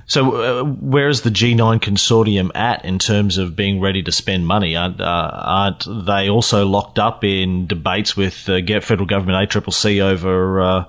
So, 0.10 0.62
uh, 0.62 0.64
where 0.64 1.10
is 1.10 1.22
the 1.22 1.30
G9 1.30 1.82
consortium 1.82 2.50
at 2.56 2.86
in 2.86 2.98
terms 2.98 3.38
of 3.38 3.58
being 3.58 3.82
ready 3.82 4.02
to 4.04 4.12
spend 4.12 4.48
money? 4.48 4.74
Aren't, 4.74 5.02
uh, 5.02 5.32
aren't 5.34 5.86
they 6.06 6.30
also 6.30 6.66
locked 6.66 6.98
up 6.98 7.26
in 7.26 7.68
debates 7.68 8.16
with 8.16 8.46
the 8.46 8.62
federal 8.82 9.06
government, 9.06 9.50
ACCC, 9.50 10.02
over 10.02 10.62
uh, 10.62 10.86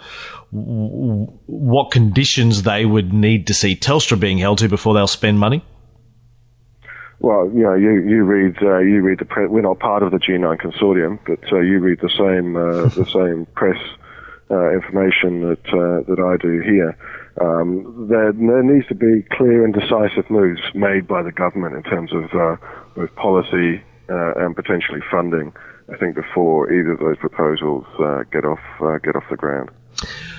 w- 0.53 1.27
what 1.47 1.91
conditions 1.91 2.63
they 2.63 2.87
would 2.87 3.13
need 3.13 3.49
to 3.49 3.55
see 3.55 3.75
Telstra 3.75 4.19
being 4.19 4.39
held 4.39 4.59
to 4.59 4.69
before 4.69 4.95
they'll 4.95 5.09
spend 5.09 5.41
money? 5.41 5.65
Well, 7.19 7.51
you 7.53 7.65
know, 7.65 7.75
you 7.75 7.91
you 8.09 8.23
read 8.23 8.63
uh, 8.63 8.79
you 8.79 9.01
read 9.03 9.19
the 9.19 9.25
press. 9.25 9.49
we're 9.51 9.63
not 9.63 9.81
part 9.81 10.05
of 10.05 10.13
the 10.13 10.19
G9 10.19 10.61
consortium, 10.61 11.19
but 11.27 11.53
uh, 11.53 11.59
you 11.59 11.81
read 11.81 11.99
the 12.01 12.09
same 12.11 12.55
uh, 12.55 12.87
the 12.91 13.05
same 13.13 13.47
press 13.57 13.79
uh, 14.51 14.73
information 14.73 15.41
that 15.49 15.67
uh, 15.69 16.03
that 16.09 16.21
I 16.21 16.37
do 16.41 16.61
here. 16.61 16.97
Um, 17.41 18.09
there, 18.11 18.33
there 18.33 18.63
needs 18.63 18.89
to 18.89 18.95
be 18.95 19.23
clear 19.31 19.65
and 19.65 19.73
decisive 19.73 20.29
moves 20.29 20.61
made 20.75 21.07
by 21.07 21.23
the 21.23 21.31
government 21.31 21.77
in 21.77 21.83
terms 21.85 22.13
of 22.13 22.25
uh, 22.35 22.57
both 22.97 23.15
policy 23.15 23.83
and 24.09 24.57
potentially 24.57 25.01
funding. 25.11 25.53
I 25.93 25.97
think 25.97 26.17
before 26.17 26.73
either 26.73 26.93
of 26.93 26.99
those 26.99 27.19
proposals 27.19 27.85
get 28.33 28.45
off 28.45 28.59
get 29.03 29.15
off 29.17 29.25
the 29.31 29.37
ground. 29.37 29.71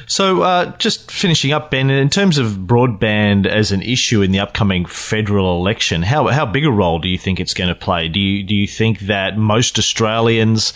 So, 0.05 0.41
uh, 0.41 0.75
just 0.77 1.11
finishing 1.11 1.51
up, 1.51 1.69
Ben, 1.69 1.91
in 1.91 2.09
terms 2.09 2.39
of 2.39 2.47
broadband 2.47 3.45
as 3.45 3.71
an 3.71 3.83
issue 3.83 4.23
in 4.23 4.31
the 4.31 4.39
upcoming 4.39 4.85
federal 4.85 5.59
election, 5.59 6.01
how 6.01 6.27
how 6.27 6.45
big 6.45 6.65
a 6.65 6.71
role 6.71 6.97
do 6.97 7.07
you 7.07 7.17
think 7.17 7.39
it's 7.39 7.53
going 7.53 7.67
to 7.67 7.75
play? 7.75 8.07
Do 8.07 8.19
you 8.19 8.43
do 8.43 8.55
you 8.55 8.67
think 8.67 9.01
that 9.01 9.37
most 9.37 9.77
Australians 9.77 10.73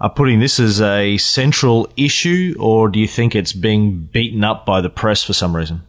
are 0.00 0.10
putting 0.10 0.40
this 0.40 0.60
as 0.60 0.80
a 0.80 1.16
central 1.18 1.90
issue, 1.96 2.54
or 2.58 2.88
do 2.88 2.98
you 2.98 3.08
think 3.08 3.34
it's 3.34 3.52
being 3.52 4.08
beaten 4.12 4.44
up 4.44 4.64
by 4.64 4.80
the 4.80 4.90
press 4.90 5.22
for 5.22 5.32
some 5.32 5.56
reason? 5.56 5.82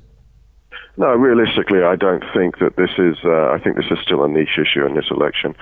No, 0.98 1.14
realistically, 1.14 1.82
I 1.84 1.96
don't 1.96 2.24
think 2.34 2.60
that 2.60 2.76
this 2.76 2.90
is. 2.98 3.16
Uh, 3.24 3.52
I 3.52 3.60
think 3.64 3.78
this 3.78 3.86
is 3.90 3.98
still 4.04 4.24
a 4.24 4.28
niche 4.28 4.58
issue 4.60 4.86
in 4.86 4.96
this 4.96 5.06
election. 5.12 5.56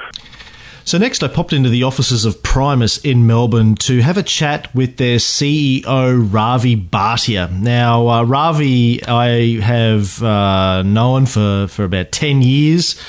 So 0.83 0.97
next, 0.97 1.21
I 1.21 1.27
popped 1.27 1.51
into 1.51 1.69
the 1.69 1.83
offices 1.83 2.23
of 2.23 2.41
Primus 2.41 2.97
in 2.99 3.27
Melbourne 3.27 3.75
to 3.75 3.99
have 3.99 4.17
a 4.17 4.23
chat 4.23 4.73
with 4.73 4.95
their 4.95 5.17
CEO 5.17 6.33
Ravi 6.33 6.77
Bhatia. 6.77 7.51
Now, 7.51 8.07
uh, 8.07 8.23
Ravi, 8.23 9.03
I 9.05 9.59
have 9.59 10.23
uh, 10.23 10.83
known 10.83 11.25
for 11.25 11.67
for 11.67 11.83
about 11.83 12.11
ten 12.13 12.41
years. 12.41 12.99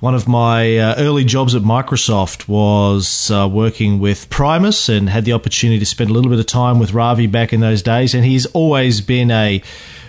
One 0.00 0.14
of 0.14 0.26
my 0.26 0.78
uh, 0.78 0.94
early 0.96 1.24
jobs 1.24 1.54
at 1.54 1.60
Microsoft 1.60 2.48
was 2.48 3.30
uh, 3.30 3.46
working 3.46 3.98
with 3.98 4.30
Primus 4.30 4.88
and 4.88 5.10
had 5.10 5.26
the 5.26 5.34
opportunity 5.34 5.78
to 5.78 5.84
spend 5.84 6.08
a 6.08 6.14
little 6.14 6.30
bit 6.30 6.40
of 6.40 6.46
time 6.46 6.78
with 6.78 6.94
Ravi 6.94 7.26
back 7.26 7.52
in 7.52 7.60
those 7.60 7.82
days. 7.82 8.14
And 8.14 8.24
he's 8.24 8.46
always 8.46 9.02
been 9.02 9.30
a 9.30 9.62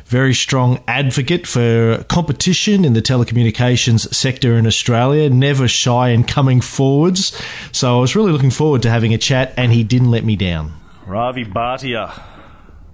very 0.06 0.34
strong 0.34 0.82
advocate 0.88 1.46
for 1.46 2.06
competition 2.08 2.86
in 2.86 2.94
the 2.94 3.02
telecommunications 3.02 4.14
sector 4.14 4.58
in 4.58 4.66
Australia, 4.66 5.30
never 5.30 5.68
shy 5.68 6.10
in 6.12 6.24
coming 6.24 6.62
forwards. 6.62 7.38
So 7.74 7.98
I 7.98 8.00
was 8.00 8.16
really 8.16 8.32
looking 8.32 8.50
forward 8.50 8.82
to 8.84 8.90
having 8.90 9.14
a 9.14 9.18
chat, 9.18 9.54
and 9.58 9.74
he 9.74 9.84
didn't 9.84 10.10
let 10.10 10.24
me 10.24 10.38
down. 10.38 10.72
Ravi 11.06 11.44
Bhatia. 11.44 12.16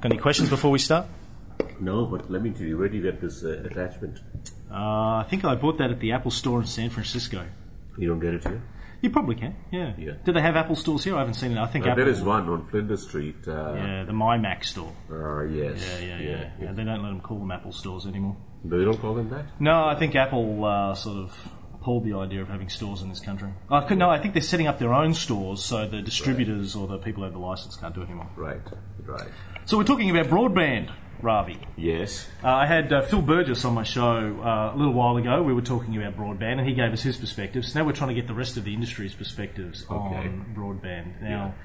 Got 0.02 0.12
any 0.12 0.18
questions 0.18 0.50
before 0.50 0.72
we 0.72 0.80
start? 0.80 1.06
No, 1.80 2.08
but 2.08 2.32
let 2.32 2.42
me 2.42 2.50
tell 2.50 2.66
you, 2.66 2.76
where 2.76 2.90
do 2.90 2.98
you 2.98 3.04
get 3.04 3.22
this 3.22 3.44
uh, 3.44 3.64
attachment? 3.70 4.20
Uh, 4.72 5.24
I 5.24 5.26
think 5.30 5.46
I 5.46 5.56
bought 5.56 5.78
that 5.78 5.92
at 5.92 6.00
the 6.00 6.12
Apple 6.12 6.32
store 6.32 6.60
in 6.62 6.68
San 6.68 6.90
Francisco. 6.90 7.46
You 7.98 8.08
don't 8.10 8.20
get 8.20 8.34
it 8.34 8.44
here? 8.44 8.62
You 9.02 9.12
probably 9.12 9.36
can, 9.36 9.56
yeah. 9.72 9.94
Yeah. 9.98 10.14
Do 10.26 10.32
they 10.34 10.42
have 10.42 10.56
Apple 10.56 10.76
stores 10.76 11.04
here? 11.04 11.16
I 11.16 11.20
haven't 11.20 11.36
seen 11.36 11.52
it. 11.52 11.58
I 11.60 11.68
think 11.68 11.86
Uh, 11.86 11.90
Apple. 11.92 12.04
there 12.04 12.12
is 12.12 12.22
one 12.24 12.50
on 12.50 12.66
Flinders 12.68 13.04
Street. 13.08 13.48
Uh, 13.48 13.74
Yeah, 13.76 14.04
the 14.06 14.12
MyMac 14.12 14.64
store. 14.66 14.92
uh, 15.12 15.44
yes. 15.44 15.88
Yeah, 16.02 16.06
yeah, 16.06 16.20
yeah. 16.20 16.50
yeah. 16.60 16.72
They 16.74 16.84
don't 16.84 17.04
let 17.04 17.10
them 17.10 17.22
call 17.22 17.38
them 17.40 17.52
Apple 17.52 17.72
stores 17.72 18.08
anymore. 18.08 18.36
They 18.66 18.84
don't 18.84 18.98
call 19.00 19.14
them 19.14 19.30
that? 19.30 19.46
No, 19.60 19.86
I 19.86 19.96
think 19.96 20.16
Apple 20.16 20.66
uh, 20.66 20.96
sort 20.96 21.18
of 21.18 21.50
pulled 21.84 22.04
the 22.06 22.14
idea 22.16 22.42
of 22.42 22.50
having 22.50 22.70
stores 22.70 23.02
in 23.04 23.10
this 23.10 23.20
country. 23.20 23.50
I 23.70 23.82
could, 23.82 23.98
no, 24.00 24.10
I 24.10 24.20
think 24.20 24.34
they're 24.34 24.42
setting 24.42 24.68
up 24.68 24.80
their 24.80 24.94
own 24.94 25.14
stores 25.14 25.64
so 25.64 25.88
the 25.88 26.02
distributors 26.02 26.76
or 26.76 26.88
the 26.88 26.98
people 26.98 27.22
who 27.22 27.26
have 27.26 27.34
the 27.34 27.40
license 27.40 27.78
can't 27.78 27.94
do 27.96 28.02
it 28.02 28.06
anymore. 28.06 28.30
Right, 28.36 28.60
right. 29.06 29.28
So 29.66 29.78
we're 29.78 29.84
talking 29.86 30.10
about 30.10 30.26
broadband, 30.26 30.90
Ravi. 31.22 31.60
Yes. 31.76 32.28
Uh, 32.44 32.48
I 32.50 32.66
had 32.66 32.92
uh, 32.94 33.02
Phil 33.02 33.22
Burgess 33.22 33.66
on 33.66 33.74
my 33.74 33.84
show 33.84 34.40
uh, 34.44 34.74
a 34.74 34.78
little 34.78 34.94
while 34.94 35.18
ago. 35.18 35.42
We 35.44 35.54
were 35.54 35.62
talking 35.62 35.98
about 35.98 36.16
broadband, 36.18 36.60
and 36.60 36.68
he 36.68 36.74
gave 36.74 36.92
us 36.94 37.02
his 37.02 37.18
perspectives. 37.18 37.74
Now 37.76 37.84
we're 37.86 37.94
trying 37.94 38.10
to 38.10 38.16
get 38.16 38.28
the 38.28 38.34
rest 38.34 38.58
of 38.58 38.64
the 38.64 38.74
industry's 38.74 39.14
perspectives 39.14 39.84
Okay. 39.90 39.96
on 39.96 40.54
broadband. 40.56 41.22
Now, 41.22 41.56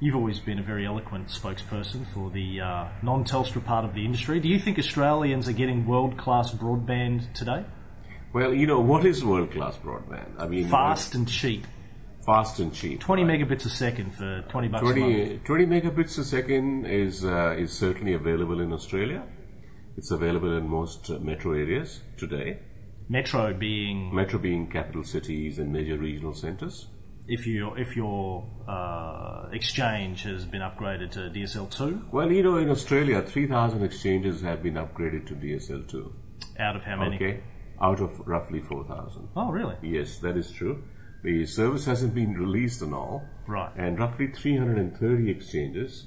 you've 0.00 0.16
always 0.16 0.38
been 0.38 0.58
a 0.58 0.62
very 0.62 0.86
eloquent 0.86 1.28
spokesperson 1.28 2.06
for 2.12 2.30
the 2.30 2.60
uh, 2.60 2.88
non-Telstra 3.02 3.64
part 3.64 3.84
of 3.84 3.94
the 3.94 4.04
industry. 4.04 4.40
Do 4.40 4.48
you 4.48 4.58
think 4.58 4.78
Australians 4.78 5.48
are 5.48 5.52
getting 5.52 5.86
world-class 5.86 6.52
broadband 6.52 7.32
today? 7.34 7.64
Well, 8.32 8.54
you 8.54 8.66
know, 8.66 8.80
what 8.80 9.04
is 9.04 9.22
world 9.24 9.52
class 9.52 9.76
broadband? 9.76 10.36
I 10.38 10.46
mean, 10.48 10.68
Fast 10.68 11.14
and 11.14 11.28
cheap. 11.28 11.66
Fast 12.24 12.58
and 12.58 12.72
cheap. 12.72 13.00
20 13.00 13.24
right? 13.24 13.40
megabits 13.40 13.66
a 13.66 13.70
second 13.70 14.14
for 14.14 14.42
20 14.48 14.68
bucks 14.68 14.82
a 14.82 14.86
month. 14.86 14.96
20, 14.96 15.38
20 15.44 15.66
megabits 15.66 16.18
a 16.18 16.24
second 16.24 16.86
is 16.86 17.24
uh, 17.24 17.54
is 17.58 17.72
certainly 17.72 18.14
available 18.14 18.60
in 18.60 18.72
Australia. 18.72 19.22
It's 19.96 20.10
available 20.10 20.56
in 20.56 20.68
most 20.68 21.10
uh, 21.10 21.18
metro 21.18 21.52
areas 21.52 22.00
today. 22.16 22.60
Metro 23.08 23.52
being 23.52 24.14
Metro 24.14 24.38
being 24.38 24.70
capital 24.70 25.04
cities 25.04 25.58
and 25.58 25.72
major 25.72 25.98
regional 25.98 26.34
centres. 26.34 26.86
if 27.28 27.46
your 27.46 27.78
if 27.78 27.96
your 27.96 28.44
uh, 28.68 29.48
exchange 29.52 30.22
has 30.22 30.44
been 30.44 30.60
upgraded 30.60 31.10
to 31.12 31.20
DSL 31.30 31.70
two 31.70 32.02
Well, 32.10 32.32
you 32.32 32.42
know, 32.42 32.56
in 32.56 32.68
Australia, 32.70 33.22
3,000 33.22 33.82
exchanges 33.82 34.40
have 34.42 34.62
been 34.62 34.74
upgraded 34.74 35.26
to 35.28 35.34
DSL2. 35.34 36.12
out 36.58 36.76
of 36.76 36.82
how 36.84 36.96
many? 36.96 37.16
Okay, 37.16 37.42
out 37.80 38.00
of 38.00 38.18
roughly 38.26 38.60
4,000. 38.60 39.28
Oh, 39.36 39.50
really? 39.50 39.76
Yes, 39.82 40.18
that 40.18 40.36
is 40.36 40.50
true. 40.50 40.82
The 41.22 41.46
service 41.46 41.84
hasn't 41.84 42.14
been 42.14 42.34
released 42.34 42.82
and 42.82 42.94
all. 42.94 43.22
Right. 43.46 43.70
And 43.76 43.98
roughly 43.98 44.28
330 44.28 45.30
exchanges 45.30 46.06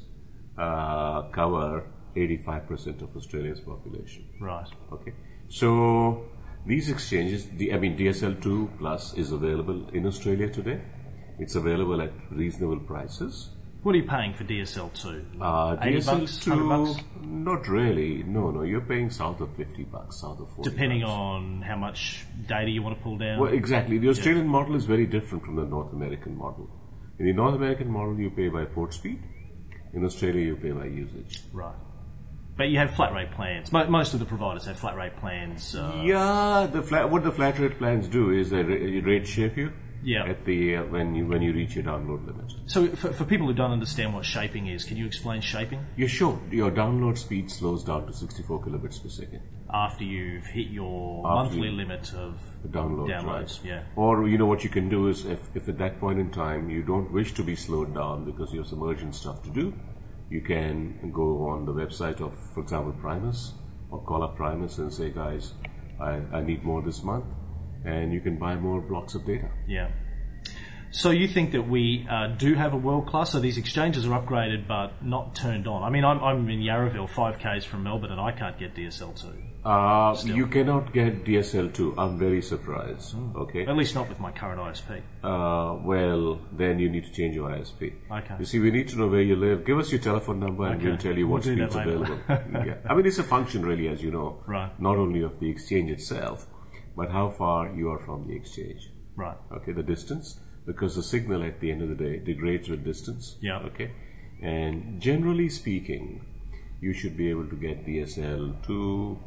uh, 0.58 1.24
cover 1.30 1.84
85% 2.16 3.02
of 3.02 3.16
Australia's 3.16 3.60
population. 3.60 4.28
Right. 4.40 4.68
Okay. 4.92 5.14
So 5.48 6.26
these 6.66 6.90
exchanges, 6.90 7.48
the, 7.50 7.74
I 7.74 7.78
mean, 7.78 7.98
DSL2 7.98 8.78
Plus 8.78 9.14
is 9.14 9.32
available 9.32 9.90
in 9.90 10.06
Australia 10.06 10.50
today. 10.50 10.82
It's 11.40 11.56
available 11.56 12.02
at 12.02 12.12
reasonable 12.32 12.80
prices. 12.80 13.50
What 13.86 13.94
are 13.94 14.00
you 14.00 14.06
paying 14.08 14.34
for 14.34 14.44
DSL 14.46 14.92
two? 15.00 15.24
Uh, 15.40 15.78
80 15.80 15.96
bucks, 16.08 16.48
100 16.48 16.64
DSL2, 16.66 16.70
bucks? 16.96 17.04
not 17.22 17.68
really. 17.68 18.24
No, 18.24 18.50
no, 18.50 18.64
you're 18.64 18.82
paying 18.82 19.12
south 19.12 19.42
of 19.42 19.56
50 19.58 19.84
bucks, 19.84 20.22
south 20.22 20.40
of 20.40 20.50
40 20.56 20.72
Depending 20.72 21.02
bucks. 21.02 21.12
on 21.12 21.62
how 21.62 21.76
much 21.76 22.26
data 22.48 22.72
you 22.72 22.82
want 22.82 22.98
to 22.98 23.04
pull 23.04 23.20
down. 23.20 23.40
Well, 23.40 23.54
exactly. 23.54 24.00
The 24.00 24.10
Australian 24.10 24.48
model 24.48 24.76
is 24.76 24.86
very 24.86 25.06
different 25.06 25.46
from 25.46 25.56
the 25.56 25.66
North 25.66 25.94
American 25.94 26.36
model. 26.36 26.68
In 27.20 27.28
the 27.28 27.34
North 27.34 27.54
American 27.54 27.92
model, 27.92 28.20
you 28.20 28.32
pay 28.32 28.48
by 28.48 28.66
port 28.66 28.92
speed. 28.92 29.22
In 29.94 30.04
Australia, 30.04 30.44
you 30.48 30.56
pay 30.56 30.72
by 30.72 30.86
usage. 30.88 31.44
right. 31.54 31.76
But 32.58 32.70
you 32.70 32.80
have 32.80 32.96
flat 32.96 33.14
rate 33.14 33.34
plans. 33.34 33.72
Mo- 33.72 33.86
most 33.88 34.16
of 34.16 34.20
the 34.20 34.26
providers 34.26 34.66
have 34.66 34.80
flat 34.80 34.96
rate 34.96 35.16
plans. 35.18 35.76
Uh, 35.76 36.02
Yeah, 36.04 36.68
the 36.72 36.82
flat, 36.82 37.12
what 37.12 37.24
the 37.24 37.32
flat 37.32 37.60
rate 37.60 37.78
plans 37.78 38.08
do 38.08 38.32
is 38.32 38.50
they 38.50 38.64
rate 38.64 39.28
shape 39.28 39.58
you 39.58 39.74
Yeah. 40.06 40.26
at 40.30 40.46
the 40.46 40.78
uh, 40.78 40.84
when 40.86 41.16
you 41.16 41.26
when 41.28 41.42
you 41.42 41.52
reach 41.52 41.76
your 41.76 41.84
download 41.84 42.26
limit. 42.28 42.54
So 42.68 42.88
for, 42.90 43.12
for 43.12 43.26
people 43.26 43.48
who 43.48 43.54
don't 43.54 43.72
understand 43.72 44.14
what 44.14 44.24
shaping 44.26 44.68
is, 44.68 44.84
can 44.86 44.98
you 44.98 45.06
explain 45.08 45.42
shaping? 45.42 45.80
You're 45.98 46.08
sure 46.20 46.40
your 46.52 46.72
download 46.72 47.18
speed 47.18 47.50
slows 47.50 47.84
down 47.84 48.06
to 48.08 48.14
64 48.14 48.64
kilobits 48.64 49.02
per 49.02 49.10
second. 49.10 49.42
After 49.74 50.04
you've 50.04 50.46
hit 50.46 50.68
your 50.68 51.26
After 51.28 51.36
monthly 51.56 51.70
you- 51.70 51.76
limit 51.82 52.14
of 52.14 52.40
download 52.68 53.10
downloads, 53.10 53.26
right? 53.26 53.60
yeah. 53.66 53.84
Or 53.96 54.28
you 54.28 54.38
know 54.38 54.46
what 54.46 54.64
you 54.64 54.70
can 54.70 54.90
do 54.90 55.08
is 55.08 55.26
if, 55.26 55.40
if 55.56 55.68
at 55.68 55.80
that 55.80 56.00
point 56.00 56.20
in 56.20 56.30
time 56.32 56.70
you 56.70 56.84
don't 56.84 57.12
wish 57.12 57.34
to 57.34 57.44
be 57.44 57.56
slowed 57.56 57.94
down 57.96 58.26
because 58.26 58.54
you 58.54 58.60
have 58.60 58.68
some 58.70 58.84
urgent 58.84 59.16
stuff 59.16 59.42
to 59.44 59.50
do, 59.50 59.74
you 60.30 60.42
can 60.42 61.12
go 61.12 61.48
on 61.50 61.66
the 61.66 61.74
website 61.74 62.22
of, 62.22 62.32
for 62.54 62.62
example, 62.62 62.94
Primus, 63.02 63.54
or 63.90 64.00
call 64.04 64.24
up 64.24 64.36
Primus 64.36 64.78
and 64.78 64.94
say, 64.94 65.10
guys, 65.10 65.54
I, 66.00 66.22
I 66.32 66.42
need 66.42 66.64
more 66.64 66.82
this 66.82 67.04
month, 67.04 67.26
and 67.86 68.14
you 68.14 68.22
can 68.22 68.38
buy 68.38 68.56
more 68.56 68.82
blocks 68.82 69.16
of 69.16 69.26
data. 69.26 69.50
Yeah. 69.68 69.90
So 70.92 71.12
you 71.12 71.28
think 71.28 71.52
that 71.52 71.68
we 71.68 72.08
uh, 72.10 72.28
do 72.28 72.54
have 72.56 72.74
a 72.74 72.78
world 72.78 73.08
class? 73.08 73.32
So 73.32 73.40
these 73.40 73.58
exchanges 73.58 74.08
are 74.08 74.22
upgraded 74.22 74.66
but 74.68 75.04
not 75.04 75.36
turned 75.36 75.68
on. 75.68 75.84
I 75.84 75.90
mean, 75.90 76.06
I'm, 76.06 76.24
I'm 76.24 76.50
in 76.50 76.60
Yarraville, 76.60 77.10
five 77.10 77.38
k's 77.38 77.66
from 77.66 77.84
Melbourne, 77.84 78.12
and 78.12 78.22
I 78.22 78.32
can't 78.32 78.58
get 78.58 78.76
DSL 78.76 79.20
two. 79.20 79.34
Uh, 79.66 80.16
you 80.24 80.46
cannot 80.46 80.94
get 80.94 81.26
DSL2. 81.26 81.96
I'm 81.98 82.20
very 82.20 82.40
surprised. 82.42 83.16
Okay. 83.36 83.66
At 83.66 83.76
least 83.76 83.96
not 83.96 84.08
with 84.08 84.20
my 84.20 84.32
current 84.32 84.62
ISP. 84.62 85.02
Uh, 85.24 85.80
well, 85.84 86.40
then 86.52 86.78
you 86.78 86.88
need 86.88 87.04
to 87.06 87.12
change 87.12 87.34
your 87.36 87.50
ISP. 87.50 87.94
Okay. 88.12 88.36
You 88.38 88.46
see, 88.46 88.60
we 88.60 88.70
need 88.70 88.88
to 88.90 88.96
know 89.00 89.08
where 89.08 89.24
you 89.24 89.36
live. 89.36 89.66
Give 89.66 89.80
us 89.80 89.92
your 89.92 90.02
telephone 90.02 90.40
number 90.40 90.68
and 90.68 90.76
Okay. 90.76 90.86
we'll 90.86 90.98
tell 90.98 91.18
you 91.18 91.28
what 91.28 91.46
We'll 91.46 91.56
speeds 91.56 91.76
available. 91.76 92.20
yeah. 92.30 92.76
I 92.88 92.94
mean, 92.94 93.08
it's 93.08 93.18
a 93.18 93.24
function 93.24 93.66
really, 93.66 93.88
as 93.88 94.04
you 94.04 94.12
know. 94.12 94.40
Right. 94.46 94.70
Not 94.80 94.98
only 94.98 95.24
of 95.24 95.40
the 95.40 95.50
exchange 95.50 95.90
itself, 95.90 96.46
but 96.96 97.12
how 97.12 97.30
far 97.30 97.72
you 97.74 97.90
are 97.90 98.00
from 98.00 98.28
the 98.28 98.36
exchange. 98.36 98.90
Right. 99.16 99.38
Okay, 99.52 99.72
the 99.72 99.84
distance, 99.84 100.40
because 100.66 100.96
the 100.96 101.04
signal 101.04 101.44
at 101.44 101.60
the 101.60 101.72
end 101.72 101.82
of 101.82 101.90
the 101.90 101.96
day 101.96 102.20
degrades 102.20 102.70
with 102.70 102.84
distance. 102.84 103.38
Yeah. 103.42 103.60
Okay. 103.60 103.92
And 104.42 105.02
generally 105.02 105.50
speaking, 105.50 106.26
you 106.82 106.94
should 106.94 107.16
be 107.18 107.30
able 107.30 107.48
to 107.48 107.56
get 107.56 107.86
DSL 107.86 108.66
to 108.68 109.18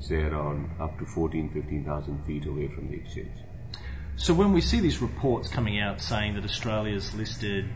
say 0.00 0.22
around 0.22 0.70
up 0.80 0.98
to 0.98 1.06
14, 1.06 1.50
15,000 1.52 2.24
feet 2.24 2.46
away 2.46 2.68
from 2.68 2.88
the 2.88 2.96
exchange. 2.96 3.36
So 4.16 4.32
when 4.32 4.52
we 4.52 4.60
see 4.60 4.80
these 4.80 5.02
reports 5.02 5.48
coming 5.48 5.80
out 5.80 6.00
saying 6.00 6.34
that 6.34 6.44
Australia's 6.44 7.14
listed 7.14 7.68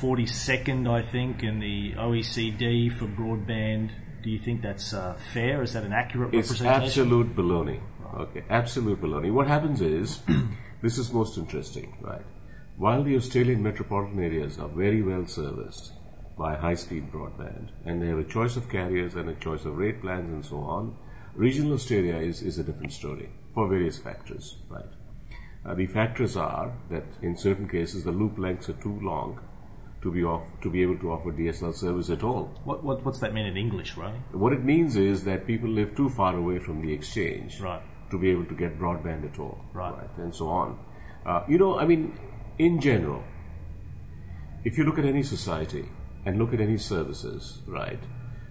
42nd, 0.00 0.88
I 0.88 1.02
think, 1.10 1.42
in 1.42 1.58
the 1.58 1.94
OECD 1.94 2.96
for 2.98 3.06
broadband, 3.06 3.90
do 4.22 4.30
you 4.30 4.38
think 4.38 4.60
that's 4.60 4.92
uh, 4.92 5.18
fair? 5.32 5.62
Is 5.62 5.72
that 5.72 5.84
an 5.84 5.92
accurate 5.92 6.34
It's 6.34 6.50
representation? 6.50 6.82
It's 6.82 6.98
absolute 6.98 7.34
baloney. 7.34 7.80
Okay, 8.14 8.44
absolute 8.48 9.00
baloney. 9.00 9.32
What 9.32 9.46
happens 9.46 9.80
is, 9.80 10.20
this 10.82 10.98
is 10.98 11.12
most 11.12 11.38
interesting, 11.38 11.96
right? 12.00 12.24
While 12.76 13.04
the 13.04 13.16
Australian 13.16 13.62
metropolitan 13.62 14.22
areas 14.22 14.58
are 14.58 14.68
very 14.68 15.02
well 15.02 15.26
serviced 15.26 15.92
by 16.38 16.54
high-speed 16.54 17.10
broadband, 17.10 17.70
and 17.84 18.02
they 18.02 18.08
have 18.08 18.18
a 18.18 18.24
choice 18.24 18.56
of 18.56 18.68
carriers 18.68 19.14
and 19.14 19.28
a 19.30 19.34
choice 19.34 19.64
of 19.64 19.76
rate 19.76 20.02
plans 20.02 20.30
and 20.30 20.44
so 20.44 20.58
on, 20.58 20.96
regional 21.34 21.72
Australia 21.72 22.16
is, 22.16 22.42
is 22.42 22.58
a 22.58 22.64
different 22.64 22.92
story 22.92 23.30
for 23.54 23.68
various 23.68 23.98
factors, 23.98 24.58
right? 24.68 24.84
Uh, 25.64 25.74
the 25.74 25.86
factors 25.86 26.36
are 26.36 26.72
that 26.90 27.04
in 27.22 27.36
certain 27.36 27.68
cases 27.68 28.04
the 28.04 28.12
loop 28.12 28.38
lengths 28.38 28.68
are 28.68 28.80
too 28.82 29.00
long 29.00 29.40
to 30.02 30.12
be 30.12 30.22
off, 30.22 30.42
to 30.60 30.70
be 30.70 30.82
able 30.82 30.98
to 30.98 31.10
offer 31.10 31.32
DSL 31.32 31.74
service 31.74 32.10
at 32.10 32.22
all. 32.22 32.60
What, 32.64 32.84
what, 32.84 33.04
what's 33.04 33.18
that 33.20 33.34
mean 33.34 33.46
in 33.46 33.56
English, 33.56 33.96
right? 33.96 34.14
What 34.32 34.52
it 34.52 34.62
means 34.62 34.96
is 34.96 35.24
that 35.24 35.46
people 35.46 35.68
live 35.68 35.96
too 35.96 36.10
far 36.10 36.36
away 36.36 36.58
from 36.58 36.82
the 36.82 36.92
exchange 36.92 37.60
Right. 37.60 37.82
To 38.10 38.18
be 38.18 38.30
able 38.30 38.44
to 38.46 38.54
get 38.54 38.78
broadband 38.78 39.24
at 39.32 39.38
all, 39.38 39.58
Right. 39.72 40.08
and 40.18 40.34
so 40.34 40.48
on. 40.48 40.78
Uh, 41.24 41.42
you 41.48 41.58
know, 41.58 41.78
I 41.78 41.86
mean, 41.86 42.18
in 42.58 42.80
general, 42.80 43.22
if 44.64 44.76
you 44.78 44.84
look 44.84 44.98
at 44.98 45.04
any 45.04 45.22
society 45.22 45.88
and 46.24 46.38
look 46.38 46.52
at 46.52 46.60
any 46.60 46.76
services, 46.78 47.62
right, 47.66 48.00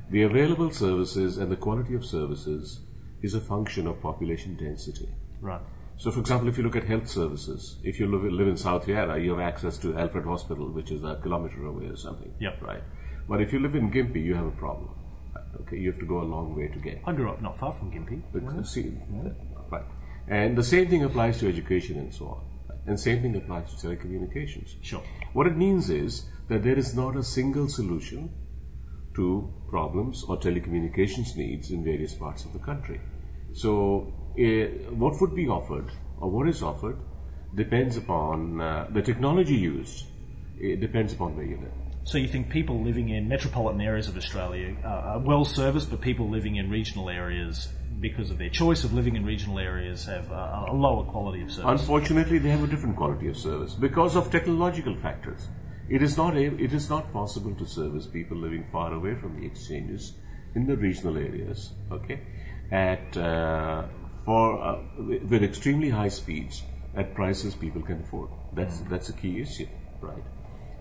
the 0.09 0.21
available 0.23 0.71
services 0.71 1.37
and 1.37 1.51
the 1.51 1.55
quality 1.55 1.93
of 1.95 2.05
services 2.05 2.81
is 3.21 3.33
a 3.33 3.41
function 3.41 3.87
of 3.87 4.01
population 4.01 4.55
density. 4.55 5.09
Right. 5.41 5.61
So, 5.97 6.11
for 6.11 6.19
example, 6.19 6.49
if 6.49 6.57
you 6.57 6.63
look 6.63 6.75
at 6.75 6.83
health 6.83 7.07
services, 7.09 7.79
if 7.83 7.99
you 7.99 8.07
live, 8.07 8.29
live 8.31 8.47
in 8.47 8.57
South 8.57 8.87
Yarra, 8.87 9.19
you 9.19 9.31
have 9.31 9.39
access 9.39 9.77
to 9.79 9.97
Alfred 9.97 10.25
Hospital, 10.25 10.69
which 10.71 10.91
is 10.91 11.03
a 11.03 11.15
kilometer 11.23 11.65
away 11.65 11.85
or 11.85 11.95
something. 11.95 12.33
Yep. 12.39 12.61
Right. 12.61 12.83
But 13.29 13.41
if 13.41 13.53
you 13.53 13.59
live 13.59 13.75
in 13.75 13.89
Gympie, 13.91 14.21
you 14.23 14.35
have 14.35 14.45
a 14.45 14.51
problem. 14.51 14.89
Okay, 15.61 15.77
you 15.77 15.91
have 15.91 15.99
to 15.99 16.05
go 16.05 16.21
a 16.21 16.27
long 16.35 16.55
way 16.55 16.67
to 16.67 16.79
get. 16.79 17.01
I 17.05 17.13
grew 17.13 17.29
up 17.29 17.41
not 17.41 17.57
far 17.59 17.73
from 17.73 17.91
Gympie. 17.91 18.21
Because, 18.33 18.73
see, 18.73 18.89
that- 19.23 19.35
right. 19.71 19.85
And 20.27 20.57
the 20.57 20.63
same 20.63 20.87
thing 20.89 21.03
applies 21.03 21.39
to 21.39 21.47
education 21.47 21.97
and 21.97 22.13
so 22.13 22.25
on. 22.27 22.43
Right? 22.69 22.79
And 22.87 22.99
same 22.99 23.21
thing 23.21 23.35
applies 23.35 23.73
to 23.73 23.87
telecommunications. 23.87 24.75
Sure. 24.81 25.03
What 25.33 25.47
it 25.47 25.55
means 25.55 25.89
is 25.89 26.25
that 26.49 26.63
there 26.63 26.77
is 26.77 26.95
not 26.95 27.15
a 27.15 27.23
single 27.23 27.67
solution 27.67 28.29
to 29.15 29.53
problems 29.69 30.23
or 30.27 30.37
telecommunications 30.37 31.35
needs 31.37 31.71
in 31.71 31.83
various 31.83 32.13
parts 32.13 32.43
of 32.45 32.53
the 32.53 32.59
country. 32.59 32.99
So, 33.53 34.33
eh, 34.37 34.67
what 34.89 35.19
would 35.21 35.35
be 35.35 35.47
offered 35.47 35.89
or 36.19 36.29
what 36.29 36.47
is 36.49 36.61
offered 36.61 36.97
depends 37.55 37.97
upon 37.97 38.59
uh, 38.59 38.87
the 38.91 39.01
technology 39.01 39.55
used. 39.55 40.07
It 40.59 40.79
depends 40.81 41.13
upon 41.13 41.35
where 41.35 41.45
you 41.45 41.57
live. 41.57 41.84
So 42.05 42.19
you 42.19 42.27
think 42.27 42.51
people 42.51 42.83
living 42.83 43.09
in 43.09 43.27
metropolitan 43.27 43.81
areas 43.81 44.07
of 44.07 44.15
Australia 44.15 44.75
are 44.85 45.17
well 45.17 45.43
serviced, 45.43 45.89
but 45.89 46.01
people 46.01 46.29
living 46.29 46.55
in 46.57 46.69
regional 46.69 47.09
areas, 47.09 47.67
because 47.99 48.29
of 48.29 48.37
their 48.37 48.51
choice 48.51 48.83
of 48.83 48.93
living 48.93 49.15
in 49.15 49.25
regional 49.25 49.57
areas, 49.57 50.05
have 50.05 50.29
a 50.29 50.71
lower 50.71 51.03
quality 51.03 51.41
of 51.41 51.51
service? 51.51 51.81
Unfortunately, 51.81 52.37
they 52.37 52.49
have 52.49 52.63
a 52.63 52.67
different 52.67 52.95
quality 52.95 53.27
of 53.27 53.35
service 53.35 53.73
because 53.73 54.15
of 54.15 54.29
technological 54.29 54.95
factors. 54.95 55.47
It 55.89 56.03
is 56.03 56.15
not 56.15 56.37
a, 56.37 56.45
it 56.63 56.73
is 56.73 56.91
not 56.91 57.11
possible 57.11 57.55
to 57.55 57.65
service 57.65 58.05
people 58.05 58.37
living 58.37 58.67
far 58.71 58.93
away 58.93 59.15
from 59.15 59.39
the 59.39 59.45
exchanges 59.47 60.13
in 60.53 60.67
the 60.67 60.77
regional 60.77 61.17
areas. 61.17 61.73
Okay, 61.91 62.21
at 62.71 63.17
uh, 63.17 63.87
for 64.23 64.61
uh, 64.61 64.79
with 64.99 65.23
with 65.23 65.43
extremely 65.43 65.89
high 65.89 66.09
speeds 66.09 66.61
at 66.95 67.15
prices 67.15 67.55
people 67.55 67.81
can 67.81 68.01
afford. 68.01 68.29
That's 68.53 68.79
that's 68.81 69.09
a 69.09 69.13
key 69.13 69.41
issue, 69.41 69.67
right? 70.01 70.23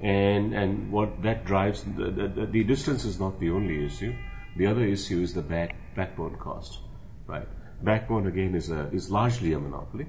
And 0.01 0.55
and 0.55 0.93
what 0.93 1.23
that 1.23 1.45
drives 1.45 1.83
the, 1.85 2.11
the, 2.11 2.47
the 2.47 2.65
distance 2.65 3.05
is 3.05 3.19
not 3.19 3.41
the 3.41 3.51
only 3.51 3.85
issue. 3.85 4.15
The 4.57 4.67
other 4.67 4.85
issue 4.85 5.21
is 5.23 5.35
the 5.35 5.43
back 5.43 5.77
backbone 5.97 6.37
cost, 6.37 6.79
right? 7.27 7.49
Backbone 7.83 8.27
again 8.27 8.55
is 8.55 8.71
a 8.71 8.89
is 8.93 9.11
largely 9.11 9.53
a 9.53 9.59
monopoly 9.59 10.07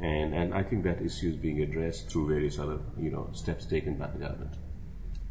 and 0.00 0.34
and 0.34 0.54
I 0.54 0.62
think 0.62 0.84
that 0.84 1.00
issue 1.00 1.28
is 1.28 1.36
being 1.36 1.62
addressed 1.62 2.10
through 2.10 2.28
various 2.28 2.58
other 2.58 2.78
you 2.98 3.10
know 3.10 3.28
steps 3.32 3.66
taken 3.66 3.96
by 3.96 4.08
the 4.08 4.18
government. 4.18 4.56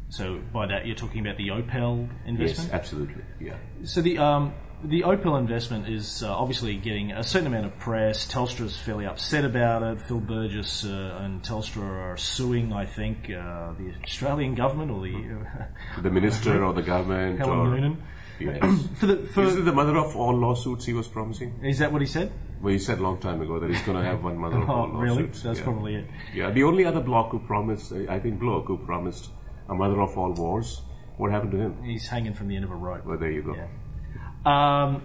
So 0.08 0.40
by 0.52 0.66
that 0.66 0.86
you're 0.86 0.96
talking 0.96 1.20
about 1.20 1.36
the 1.36 1.48
Opel 1.48 2.08
investment. 2.26 2.68
Yes, 2.68 2.70
absolutely. 2.70 3.22
Yeah. 3.40 3.56
So 3.84 4.00
the 4.00 4.18
um, 4.18 4.54
the 4.84 5.02
Opel 5.02 5.38
investment 5.38 5.88
is 5.88 6.22
uh, 6.22 6.32
obviously 6.34 6.76
getting 6.76 7.12
a 7.12 7.22
certain 7.22 7.46
amount 7.46 7.66
of 7.66 7.78
press. 7.78 8.26
Telstra 8.26 8.66
is 8.66 8.76
fairly 8.76 9.06
upset 9.06 9.44
about 9.44 9.82
it. 9.82 10.00
Phil 10.02 10.20
Burgess 10.20 10.84
uh, 10.84 11.18
and 11.22 11.42
Telstra 11.42 11.82
are 11.82 12.16
suing, 12.16 12.72
I 12.72 12.86
think, 12.86 13.24
uh, 13.30 13.72
the 13.78 13.92
Australian 14.04 14.54
government 14.54 14.90
or 14.90 15.02
the 15.02 15.14
uh, 15.16 16.02
The 16.02 16.10
minister 16.10 16.62
or 16.66 16.72
the 16.72 16.82
government 16.82 17.38
Helen 17.38 17.58
or 17.58 17.76
Coonan. 17.76 17.96
yes. 18.38 18.86
For 19.00 19.06
the, 19.06 19.16
for, 19.28 19.42
is 19.44 19.56
it 19.56 19.64
the 19.64 19.72
mother 19.72 19.96
of 19.96 20.14
all 20.16 20.34
lawsuits 20.36 20.84
he 20.86 20.92
was 20.92 21.08
promising? 21.08 21.60
is 21.64 21.78
that 21.78 21.92
what 21.92 22.00
he 22.02 22.06
said? 22.06 22.32
Well, 22.60 22.72
he 22.72 22.78
said 22.78 22.98
a 22.98 23.02
long 23.02 23.18
time 23.18 23.40
ago 23.42 23.58
that 23.60 23.70
he's 23.70 23.82
going 23.82 23.98
to 23.98 24.04
have 24.04 24.24
one 24.24 24.38
mother 24.38 24.58
of 24.62 24.68
all 24.76 24.90
Oh, 24.92 24.98
really? 24.98 25.16
lawsuits. 25.22 25.42
That's 25.42 25.58
yeah. 25.58 25.64
probably 25.64 25.94
it. 25.96 26.06
Yeah, 26.34 26.50
the 26.50 26.62
only 26.64 26.84
other 26.84 27.00
block 27.00 27.30
who 27.30 27.38
promised, 27.40 27.92
I 27.92 28.18
think 28.20 28.40
bloke 28.40 28.66
who 28.66 28.78
promised 28.78 29.30
a 29.68 29.74
mother 29.74 30.00
of 30.00 30.16
all 30.18 30.32
wars. 30.32 30.82
What 31.16 31.30
happened 31.30 31.52
to 31.52 31.58
him? 31.58 31.82
He's 31.84 32.08
hanging 32.08 32.34
from 32.34 32.48
the 32.48 32.56
end 32.56 32.64
of 32.64 32.70
a 32.72 32.74
rope. 32.76 33.04
Well, 33.06 33.18
there 33.18 33.30
you 33.30 33.42
go. 33.42 33.54
Yeah. 33.54 33.66
Um, 34.44 35.02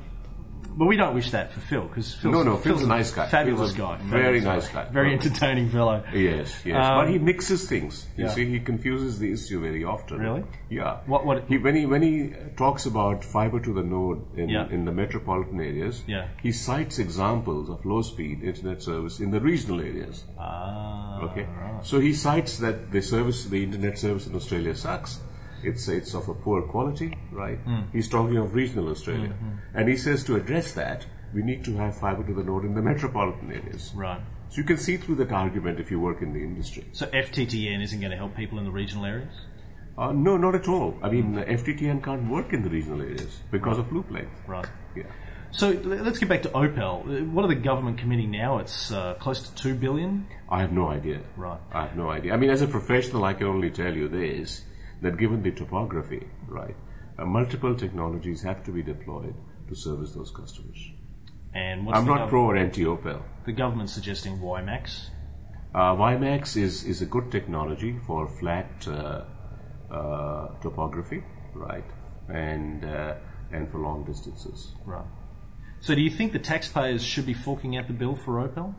but 0.78 0.86
we 0.86 0.96
don't 0.96 1.14
wish 1.16 1.32
that 1.32 1.52
for 1.52 1.60
Phil 1.62 1.88
because 1.88 2.14
Phil's, 2.14 2.34
No, 2.34 2.44
no, 2.44 2.56
Phil's 2.56 2.84
a 2.84 2.88
nice 2.88 3.12
guy. 3.12 3.28
fabulous 3.28 3.74
Phil's 3.76 3.98
guy, 3.98 3.98
very 4.04 4.40
fabulous 4.40 4.66
nice 4.66 4.70
guy. 4.74 4.86
very 4.94 5.14
entertaining 5.14 5.70
fellow. 5.70 6.04
Yes, 6.14 6.62
yes. 6.64 6.86
Um, 6.86 6.98
but 7.06 7.10
he 7.10 7.18
mixes 7.18 7.68
things. 7.68 8.08
You 8.16 8.26
yeah. 8.26 8.30
see, 8.32 8.46
he 8.50 8.60
confuses 8.60 9.20
the 9.20 9.32
issue 9.34 9.60
very 9.60 9.84
often. 9.84 10.20
Really? 10.20 10.44
Yeah. 10.70 11.00
What- 11.06 11.26
what- 11.26 11.44
He, 11.50 11.58
when 11.58 11.76
he 11.76 11.86
when 11.86 12.02
he 12.02 12.34
talks 12.56 12.86
about 12.86 13.26
fiber 13.26 13.60
to 13.60 13.74
the 13.74 13.84
node 13.84 14.22
in, 14.38 14.48
Yeah. 14.50 14.70
in 14.70 14.86
the 14.86 14.92
metropolitan 14.94 15.60
areas, 15.60 16.04
Yeah. 16.08 16.28
he 16.42 16.52
cites 16.54 16.98
examples 17.00 17.70
of 17.70 17.84
low 17.86 18.02
speed 18.02 18.44
internet 18.44 18.82
service 18.82 19.20
in 19.20 19.32
the 19.32 19.40
regional 19.42 19.82
areas. 19.82 20.24
Ah, 20.40 21.20
Okay. 21.24 21.46
So 21.82 22.00
he 22.00 22.14
cites 22.14 22.58
that 22.60 22.92
the 22.92 23.02
service, 23.02 23.46
the 23.46 23.62
internet 23.64 23.98
service 23.98 24.28
in 24.28 24.36
Australia 24.36 24.76
sucks. 24.76 25.20
It's 25.64 25.88
it's 25.88 26.14
of 26.14 26.28
a 26.30 26.34
poor 26.34 26.62
quality, 26.64 27.18
right? 27.32 27.58
Hmm. 27.60 27.82
He's 27.92 28.08
talking 28.10 28.38
of 28.38 28.54
regional 28.54 28.90
Australia, 28.90 29.30
Mm-hmm. 29.30 29.78
and 29.78 29.90
he 29.90 29.96
says 29.98 30.24
to 30.26 30.36
address 30.36 30.72
that, 30.74 31.06
we 31.34 31.42
need 31.44 31.64
to 31.66 31.76
have 31.78 31.98
fiber 31.98 32.24
to 32.24 32.34
the 32.34 32.44
node 32.44 32.66
in 32.66 32.74
the 32.76 32.82
metropolitan 32.82 33.52
areas. 33.52 33.92
right. 33.96 34.22
So 34.50 34.58
you 34.62 34.64
can 34.64 34.78
see 34.78 34.98
through 34.98 35.16
that 35.18 35.32
argument 35.32 35.80
if 35.80 35.92
you 35.92 36.00
work 36.00 36.24
in 36.24 36.34
the 36.34 36.40
industry. 36.40 36.84
So 36.92 37.06
FTTN 37.06 37.84
isn't 37.84 38.00
going 38.00 38.10
to 38.10 38.18
help 38.18 38.36
people 38.36 38.58
in 38.58 38.66
the 38.66 38.72
regional 38.72 39.06
areas. 39.06 39.32
Uh, 39.96 40.12
no, 40.12 40.38
not 40.38 40.56
at 40.56 40.68
all. 40.68 40.98
I 41.04 41.10
mean, 41.12 41.38
uh, 41.38 41.44
FTTN 41.44 42.04
can't 42.04 42.28
work 42.28 42.52
in 42.52 42.64
the 42.64 42.70
regional 42.70 43.00
areas 43.02 43.42
because 43.52 43.78
of 43.78 43.92
loop 43.94 44.10
length. 44.10 44.32
Right. 44.48 44.66
Yeah. 44.96 45.04
So 45.52 45.70
let's 45.84 46.18
get 46.18 46.30
back 46.30 46.42
to 46.44 46.50
Opel. 46.50 47.30
What 47.32 47.46
are 47.46 47.48
the 47.48 47.62
government 47.70 48.00
committing 48.00 48.32
now? 48.32 48.58
It's 48.58 48.92
uh, 48.92 49.14
close 49.20 49.42
to 49.48 49.54
two 49.56 49.76
billion. 49.76 50.26
I 50.50 50.62
have 50.62 50.72
no 50.72 50.88
idea. 50.90 51.20
Right. 51.38 51.60
I 51.72 51.86
have 51.86 51.96
no 51.96 52.10
idea. 52.10 52.34
I 52.34 52.38
mean, 52.38 52.50
as 52.50 52.62
a 52.64 52.68
professional, 52.68 53.26
I 53.26 53.34
can 53.34 53.46
only 53.48 53.70
tell 53.70 53.94
you 53.96 54.08
this: 54.08 54.64
that 55.02 55.18
given 55.18 55.44
the 55.44 55.52
topography, 55.52 56.28
right, 56.48 56.76
uh, 57.18 57.26
multiple 57.26 57.76
technologies 57.76 58.44
have 58.44 58.64
to 58.66 58.72
be 58.72 58.82
deployed 58.82 59.36
to 59.68 59.76
service 59.76 60.14
those 60.14 60.32
customers. 60.32 60.92
And 61.54 61.86
what's 61.86 61.98
I'm 61.98 62.06
not 62.06 62.22
gov- 62.22 62.30
pro 62.30 62.44
or 62.46 62.58
anti 62.58 62.84
Opel. 62.84 63.22
The 63.46 63.52
government 63.54 63.90
suggesting 63.90 64.40
WiMAX. 64.40 65.10
Uh, 65.74 65.96
WiMAX 65.96 66.58
is, 66.58 66.84
is 66.84 67.02
a 67.02 67.06
good 67.06 67.32
technology 67.32 68.00
for 68.06 68.28
flat 68.28 68.88
uh, 68.88 69.26
uh, 69.92 70.48
topography, 70.62 71.24
right, 71.54 71.86
and 72.28 72.86
uh, 72.86 73.16
and 73.52 73.70
for 73.70 73.80
long 73.80 74.04
distances. 74.06 74.76
Right. 74.86 75.06
So, 75.80 75.96
do 75.96 76.02
you 76.02 76.10
think 76.10 76.34
the 76.34 76.40
taxpayers 76.40 77.04
should 77.04 77.26
be 77.26 77.34
forking 77.34 77.78
out 77.78 77.88
the 77.88 77.94
bill 77.94 78.16
for 78.16 78.48
Opel? 78.48 78.76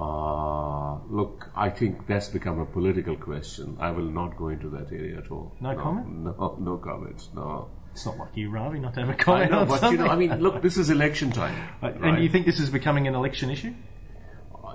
Uh, 0.00 0.98
look, 1.10 1.50
I 1.54 1.68
think 1.68 2.06
that's 2.06 2.28
become 2.28 2.58
a 2.58 2.66
political 2.66 3.16
question. 3.16 3.76
I 3.78 3.90
will 3.90 4.10
not 4.20 4.36
go 4.36 4.48
into 4.48 4.70
that 4.70 4.90
area 4.92 5.18
at 5.18 5.30
all. 5.30 5.52
No 5.60 5.76
comment? 5.76 6.06
No, 6.24 6.56
no 6.58 6.78
comments. 6.78 7.28
No. 7.34 7.68
It's 7.92 8.06
not 8.06 8.16
like 8.18 8.36
you, 8.36 8.50
Ravi, 8.50 8.78
not 8.78 8.94
to 8.94 9.00
have 9.00 9.10
a 9.10 9.14
comment 9.14 9.50
know, 9.50 9.60
on 9.60 9.68
but 9.68 9.82
you 9.90 9.98
know, 9.98 10.06
I 10.06 10.16
mean, 10.16 10.40
look, 10.40 10.62
this 10.62 10.76
is 10.78 10.90
election 10.90 11.30
time. 11.32 11.56
Uh, 11.82 11.88
And 12.02 12.22
you 12.22 12.28
think 12.28 12.46
this 12.46 12.60
is 12.60 12.70
becoming 12.70 13.06
an 13.08 13.14
election 13.14 13.50
issue? 13.50 13.74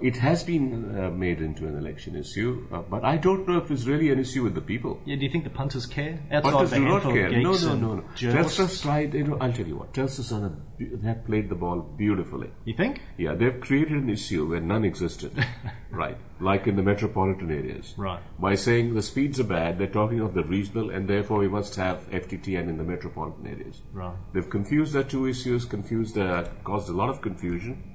It 0.01 0.17
has 0.17 0.43
been 0.43 0.97
uh, 0.97 1.09
made 1.09 1.41
into 1.41 1.67
an 1.67 1.77
election 1.77 2.15
issue, 2.15 2.67
uh, 2.71 2.81
but 2.81 3.03
I 3.03 3.17
don't 3.17 3.47
know 3.47 3.57
if 3.57 3.71
it's 3.71 3.85
really 3.85 4.11
an 4.11 4.19
issue 4.19 4.43
with 4.43 4.55
the 4.55 4.61
people. 4.61 4.99
Yeah, 5.05 5.15
do 5.15 5.23
you 5.23 5.29
think 5.29 5.43
the 5.43 5.49
punters 5.49 5.85
care? 5.85 6.19
Outside 6.31 6.51
Punters 6.51 6.71
do 6.71 6.85
not 6.85 7.03
care. 7.03 7.29
No, 7.31 7.53
no, 7.53 7.75
no, 7.75 7.95
no. 7.95 8.01
Telstra 8.15 8.81
tried. 8.81 9.13
You 9.13 9.23
know, 9.25 9.37
I'll 9.39 9.53
tell 9.53 9.67
you 9.67 9.77
what. 9.77 9.93
Telstra's 9.93 10.31
on 10.31 10.43
a. 10.45 10.51
They 10.77 11.07
have 11.07 11.25
played 11.25 11.49
the 11.49 11.55
ball 11.55 11.81
beautifully. 11.81 12.51
You 12.65 12.75
think? 12.75 13.01
Yeah, 13.17 13.35
they've 13.35 13.59
created 13.59 14.03
an 14.03 14.09
issue 14.09 14.47
where 14.47 14.59
none 14.59 14.83
existed. 14.83 15.31
right, 15.91 16.17
like 16.39 16.67
in 16.67 16.75
the 16.75 16.83
metropolitan 16.83 17.51
areas. 17.51 17.93
Right. 17.97 18.21
By 18.39 18.55
saying 18.55 18.93
the 18.93 19.01
speeds 19.01 19.39
are 19.39 19.45
bad, 19.45 19.77
they're 19.77 19.87
talking 19.87 20.19
of 20.19 20.33
the 20.33 20.43
regional, 20.43 20.89
and 20.89 21.07
therefore 21.07 21.39
we 21.39 21.47
must 21.47 21.75
have 21.75 22.09
FTTN 22.11 22.69
in 22.69 22.77
the 22.77 22.83
metropolitan 22.83 23.47
areas. 23.47 23.81
Right. 23.93 24.15
They've 24.33 24.49
confused 24.49 24.93
the 24.93 25.03
two 25.03 25.27
issues, 25.27 25.65
confused, 25.65 26.17
uh, 26.17 26.45
caused 26.63 26.89
a 26.89 26.93
lot 26.93 27.09
of 27.09 27.21
confusion. 27.21 27.91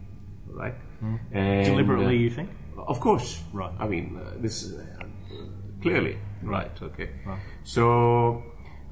Right. 0.47 0.75
And, 1.33 1.65
Deliberately, 1.67 2.17
uh, 2.17 2.21
you 2.21 2.31
think? 2.31 2.51
of 2.87 3.01
course. 3.01 3.43
Right. 3.53 3.73
I 3.79 3.87
mean, 3.87 4.21
uh, 4.21 4.35
this 4.39 4.63
is 4.63 4.79
uh, 4.79 5.05
clearly 5.83 6.19
right. 6.43 6.71
Okay. 6.83 7.11
Right. 7.27 7.41
So, 7.65 8.43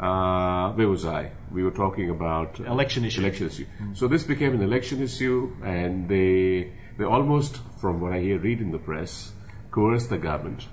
uh, 0.00 0.72
where 0.72 0.88
was 0.88 1.04
I? 1.04 1.32
We 1.50 1.62
were 1.62 1.70
talking 1.70 2.10
about 2.10 2.60
uh, 2.60 2.64
Election 2.64 3.04
issue. 3.04 3.20
Election 3.20 3.46
issue. 3.46 3.66
So 3.94 4.08
this 4.08 4.24
became 4.24 4.54
an 4.54 4.62
election 4.62 5.02
issue, 5.02 5.54
and 5.62 6.08
they 6.08 6.72
they 6.98 7.04
almost, 7.04 7.58
from 7.80 8.00
what 8.00 8.12
I 8.12 8.20
hear, 8.20 8.38
read 8.38 8.60
in 8.60 8.72
the 8.72 8.78
press, 8.78 9.32
coerced 9.70 10.10
the 10.10 10.18
government 10.18 10.66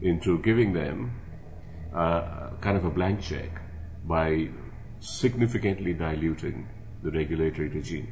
into 0.00 0.38
giving 0.42 0.72
them 0.72 1.12
uh, 1.94 2.50
kind 2.60 2.76
of 2.76 2.84
a 2.84 2.90
blank 2.90 3.20
check 3.20 3.50
by 4.04 4.48
significantly 5.00 5.92
diluting 5.92 6.68
the 7.02 7.10
regulatory 7.10 7.68
regime, 7.68 8.08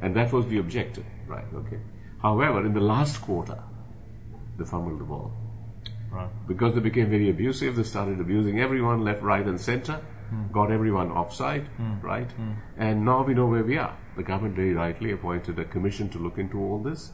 and 0.00 0.14
that 0.16 0.32
was 0.32 0.46
the 0.46 0.58
objective, 0.58 1.04
right? 1.26 1.44
Okay. 1.54 1.78
However, 2.24 2.64
in 2.64 2.72
the 2.72 2.80
last 2.80 3.20
quarter, 3.20 3.62
they 4.56 4.64
fumbled 4.64 4.98
the 4.98 5.04
ball 5.04 5.30
Right. 6.10 6.30
because 6.48 6.74
they 6.74 6.80
became 6.80 7.10
very 7.10 7.28
abusive. 7.28 7.76
They 7.76 7.82
started 7.82 8.18
abusing 8.20 8.60
everyone, 8.60 9.04
left, 9.04 9.20
right, 9.22 9.46
and 9.46 9.60
center, 9.60 9.94
hmm. 10.30 10.44
got 10.52 10.70
everyone 10.70 11.10
offside, 11.10 11.66
hmm. 11.76 12.00
right? 12.00 12.30
Hmm. 12.30 12.52
And 12.78 13.04
now 13.04 13.24
we 13.24 13.34
know 13.34 13.46
where 13.46 13.64
we 13.64 13.76
are. 13.76 13.94
The 14.16 14.22
government 14.22 14.54
very 14.56 14.72
rightly 14.72 15.10
appointed 15.12 15.58
a 15.58 15.64
commission 15.64 16.08
to 16.10 16.18
look 16.18 16.38
into 16.38 16.58
all 16.60 16.78
this 16.82 17.12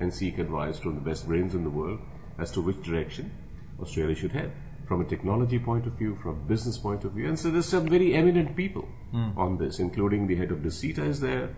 and 0.00 0.12
seek 0.12 0.38
advice 0.38 0.78
from 0.78 0.94
the 0.96 1.02
best 1.02 1.28
brains 1.28 1.54
in 1.54 1.62
the 1.62 1.70
world 1.70 2.00
as 2.38 2.50
to 2.52 2.60
which 2.62 2.82
direction 2.82 3.30
Australia 3.80 4.16
should 4.16 4.32
head. 4.32 4.50
From 4.88 5.02
a 5.02 5.04
technology 5.04 5.58
point 5.58 5.86
of 5.86 5.92
view, 5.92 6.18
from 6.22 6.32
a 6.32 6.48
business 6.54 6.78
point 6.78 7.04
of 7.04 7.12
view. 7.12 7.28
And 7.28 7.38
so 7.38 7.50
there's 7.50 7.66
some 7.66 7.86
very 7.86 8.14
eminent 8.14 8.56
people 8.56 8.88
on 9.36 9.58
this, 9.58 9.78
including 9.78 10.26
the 10.26 10.36
head 10.36 10.50
of 10.50 10.62
the 10.62 10.70
CETA 10.70 11.06
is 11.06 11.20
there. 11.20 11.54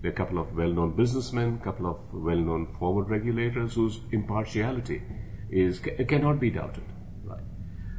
There 0.00 0.10
are 0.10 0.14
a 0.14 0.16
couple 0.16 0.38
of 0.38 0.56
well-known 0.56 0.96
businessmen, 0.96 1.58
a 1.60 1.64
couple 1.64 1.86
of 1.86 1.98
well-known 2.12 2.74
forward 2.78 3.10
regulators 3.10 3.74
whose 3.74 4.00
impartiality 4.12 5.02
is 5.50 5.78
ca- 5.78 6.04
cannot 6.04 6.40
be 6.40 6.50
doubted. 6.50 6.84
Right. 7.22 7.44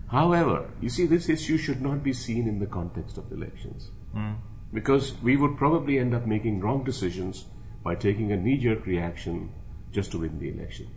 However, 0.09 0.71
you 0.81 0.89
see, 0.89 1.05
this 1.05 1.29
issue 1.29 1.57
should 1.57 1.81
not 1.81 2.03
be 2.03 2.13
seen 2.13 2.47
in 2.47 2.59
the 2.59 2.65
context 2.65 3.17
of 3.17 3.31
elections, 3.31 3.91
hmm. 4.13 4.33
because 4.73 5.13
we 5.21 5.37
would 5.37 5.57
probably 5.57 5.99
end 5.99 6.15
up 6.15 6.25
making 6.25 6.59
wrong 6.61 6.83
decisions 6.83 7.45
by 7.83 7.95
taking 7.95 8.31
a 8.31 8.37
knee-jerk 8.37 8.85
reaction 8.85 9.51
just 9.91 10.11
to 10.11 10.19
win 10.19 10.39
the 10.39 10.49
election. 10.49 10.87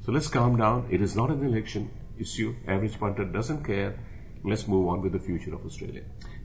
So 0.00 0.12
let's 0.12 0.28
calm 0.28 0.56
down. 0.56 0.88
It 0.90 1.02
is 1.02 1.16
not 1.16 1.30
an 1.30 1.44
election 1.44 1.90
issue. 2.18 2.54
Average 2.66 2.98
punter 2.98 3.24
doesn't 3.24 3.64
care. 3.64 3.98
Let's 4.44 4.68
move 4.68 4.88
on 4.88 5.02
with 5.02 5.12
the 5.12 5.18
future 5.18 5.54
of 5.54 5.66
Australia. 5.66 6.04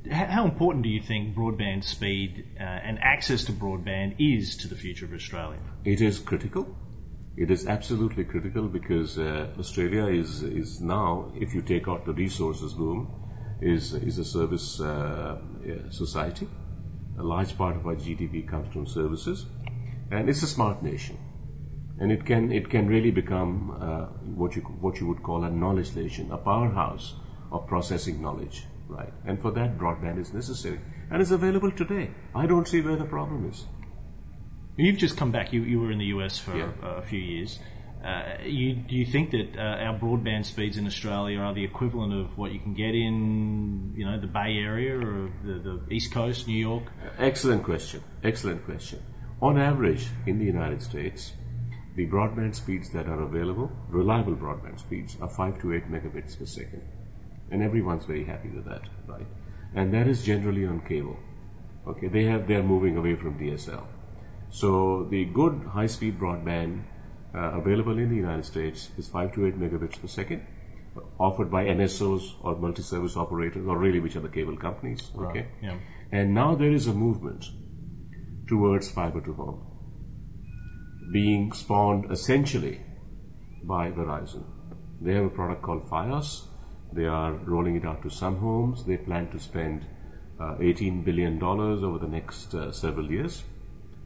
How 0.10 0.46
important 0.46 0.84
do 0.84 0.90
you 0.90 1.02
think 1.02 1.36
broadband 1.36 1.84
speed 1.84 2.46
uh, 2.60 2.64
and 2.64 2.98
access 3.02 3.44
to 3.46 3.52
broadband 3.52 4.16
is 4.18 4.58
to 4.58 4.68
the 4.68 4.76
future 4.76 5.06
of 5.06 5.14
Australia? 5.14 5.60
It 5.86 6.02
is 6.02 6.18
critical. 6.18 6.76
It 7.38 7.52
is 7.52 7.68
absolutely 7.68 8.24
critical 8.24 8.68
because 8.68 9.20
uh, 9.20 9.54
Australia 9.60 10.08
is 10.08 10.42
is 10.44 10.82
now, 10.82 11.32
if 11.36 11.54
you 11.54 11.62
take 11.62 11.88
out 11.88 12.06
the 12.06 12.14
resources 12.14 12.74
boom, 12.74 13.14
is 13.62 13.94
is 13.94 14.18
a 14.18 14.26
service 14.26 14.82
uh, 14.82 15.38
society. 15.90 16.50
A 17.20 17.24
large 17.24 17.56
part 17.56 17.76
of 17.76 17.86
our 17.86 17.96
GDP 17.96 18.48
comes 18.48 18.74
from 18.74 18.88
services, 18.88 19.46
and 20.10 20.30
it's 20.30 20.42
a 20.42 20.48
smart 20.48 20.82
nation, 20.82 21.18
and 22.00 22.12
it 22.12 22.26
can 22.26 22.52
it 22.52 22.70
can 22.70 22.88
really 22.88 23.12
become 23.12 23.78
uh, 23.80 24.06
what 24.36 24.56
you 24.56 24.64
what 24.82 25.00
you 25.00 25.08
would 25.08 25.22
call 25.22 25.44
a 25.44 25.50
knowledge 25.50 25.96
nation, 25.96 26.32
a 26.32 26.38
powerhouse 26.38 27.14
of 27.52 27.68
processing 27.68 28.22
knowledge, 28.22 28.66
right? 28.92 29.14
And 29.26 29.42
for 29.42 29.52
that, 29.52 29.78
broadband 29.78 30.20
is 30.20 30.34
necessary, 30.34 30.80
and 31.10 31.22
is 31.22 31.32
available 31.32 31.72
today. 31.72 32.12
I 32.36 32.46
don't 32.46 32.68
see 32.68 32.82
where 32.82 32.96
the 32.98 33.06
problem 33.06 33.50
is. 33.50 33.66
You've 34.78 34.98
just 34.98 35.18
come 35.18 35.32
back. 35.32 35.52
You, 35.54 35.64
you 35.64 35.80
were 35.80 35.92
in 35.92 36.00
the 36.00 36.06
US 36.18 36.38
for 36.38 36.58
Yeah. 36.58 36.72
uh, 36.84 36.96
a 36.96 37.02
few 37.02 37.20
years. 37.20 37.60
Uh, 38.04 38.38
you, 38.44 38.74
do 38.76 38.96
you 38.96 39.06
think 39.06 39.30
that 39.30 39.56
uh, 39.56 39.62
our 39.86 40.00
broadband 40.00 40.44
speeds 40.46 40.76
in 40.78 40.88
Australia 40.88 41.38
are 41.40 41.54
the 41.54 41.64
equivalent 41.64 42.14
of 42.14 42.36
what 42.38 42.52
you 42.52 42.60
can 42.60 42.74
get 42.74 42.96
in, 42.96 43.94
you 43.96 44.04
know, 44.06 44.20
the 44.20 44.26
Bay 44.28 44.58
Area 44.58 44.98
or 44.98 45.30
the, 45.46 45.54
the 45.88 45.94
East 45.94 46.12
Coast, 46.12 46.48
New 46.48 46.58
York? 46.58 46.84
Excellent 47.20 47.64
question. 47.64 48.04
Excellent 48.24 48.66
question. 48.66 49.04
On 49.40 49.58
average, 49.60 50.08
in 50.26 50.40
the 50.40 50.46
United 50.46 50.82
States, 50.82 51.34
the 51.96 52.08
broadband 52.08 52.56
speeds 52.56 52.90
that 52.92 53.06
are 53.08 53.22
available, 53.22 53.70
reliable 53.90 54.36
broadband 54.36 54.80
speeds, 54.80 55.18
are 55.22 55.30
5 55.30 55.62
to 55.62 55.74
8 55.74 55.92
megabits 55.92 56.40
per 56.40 56.46
second. 56.46 56.82
And 57.52 57.62
everyone's 57.62 58.06
very 58.06 58.24
happy 58.24 58.50
with 58.50 58.66
that, 58.66 58.84
right? 59.08 59.28
And 59.76 59.94
that 59.94 60.08
is 60.08 60.24
generally 60.24 60.66
on 60.66 60.82
cable. 60.82 61.18
Okay, 61.88 62.08
they 62.08 62.24
have 62.26 62.48
they're 62.48 62.64
moving 62.64 62.98
away 62.98 63.16
from 63.16 63.38
DSL. 63.40 63.86
So 64.50 65.08
the 65.10 65.26
good 65.26 65.64
high-speed 65.74 66.20
broadband 66.20 66.84
uh, 67.34 67.60
available 67.60 67.98
in 67.98 68.10
the 68.10 68.16
United 68.16 68.46
States 68.46 68.90
is 68.98 69.08
5 69.08 69.34
to 69.36 69.48
8 69.48 69.60
megabits 69.60 70.00
per 70.00 70.08
second, 70.08 70.46
offered 71.20 71.50
by 71.50 71.66
MSOs 71.66 72.34
or 72.44 72.56
multi-service 72.58 73.16
operators, 73.16 73.66
or 73.66 73.78
really 73.78 74.00
which 74.00 74.16
are 74.16 74.22
the 74.22 74.30
cable 74.30 74.58
companies. 74.58 75.10
Okay, 75.18 75.48
yeah. 75.62 75.78
and 76.12 76.34
now 76.34 76.56
there 76.56 76.72
is 76.72 76.88
a 76.88 76.94
movement 76.94 77.46
towards 78.48 78.92
fiber 78.92 79.22
to 79.22 79.34
home, 79.34 79.66
being 81.14 81.52
spawned 81.54 82.12
essentially 82.12 82.82
by 83.64 83.90
Verizon. 83.92 84.44
They 85.00 85.14
have 85.14 85.26
a 85.26 85.30
product 85.30 85.62
called 85.62 85.90
Fios. 85.90 86.48
They 86.94 87.06
are 87.06 87.34
rolling 87.34 87.76
it 87.76 87.86
out 87.86 88.02
to 88.04 88.10
some 88.10 88.38
homes. 88.38 88.86
They 88.86 88.98
plan 88.98 89.30
to 89.32 89.40
spend 89.40 89.86
uh, 90.40 90.56
$18 90.60 91.06
billion 91.06 91.42
over 91.44 91.98
the 92.00 92.08
next 92.08 92.54
uh, 92.54 92.72
several 92.72 93.10
years 93.10 93.44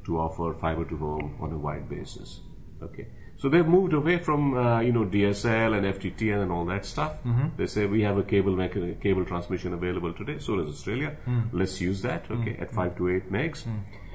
to 0.06 0.17
offer 0.19 0.54
fiber 0.60 0.86
to 0.86 0.98
home 0.98 1.36
on 1.41 1.52
a 1.52 1.58
wide 1.58 1.89
basis. 1.89 2.41
Okay. 2.82 3.08
So 3.38 3.50
they've 3.50 3.65
moved 3.67 3.93
away 3.93 4.19
from 4.19 4.56
uh, 4.58 4.80
you 4.80 4.93
know 4.93 5.04
DSL 5.06 5.76
and 5.78 5.86
FTTN 5.95 6.43
and 6.43 6.52
all 6.52 6.65
that 6.65 6.86
stuff. 6.86 7.15
They 7.58 7.65
say 7.65 7.86
we 7.86 8.02
have 8.04 8.17
a 8.17 8.24
cable 8.24 8.54
mecha- 8.54 9.02
cable 9.02 9.26
transmission 9.26 9.74
available 9.74 10.13
today. 10.13 10.38
So 10.39 10.56
does 10.58 10.69
Australia. 10.69 11.17
Let's 11.52 11.82
use 11.82 12.02
that. 12.04 12.30
Okay, 12.32 12.56
at 12.60 12.71
five 12.71 12.95
to 12.98 13.10
eight 13.10 13.32
megs. 13.32 13.65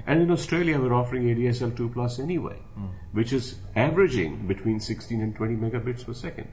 And 0.06 0.22
in 0.22 0.30
Australia, 0.30 0.80
we're 0.80 0.94
offering 0.94 1.24
ADSL 1.24 1.76
two 1.76 1.90
plus 1.90 2.18
anyway, 2.18 2.58
which 3.12 3.34
is 3.34 3.58
averaging 3.76 4.46
between 4.46 4.80
16 4.80 5.20
and 5.20 5.36
20 5.36 5.56
megabits 5.56 6.06
per 6.06 6.14
second. 6.14 6.48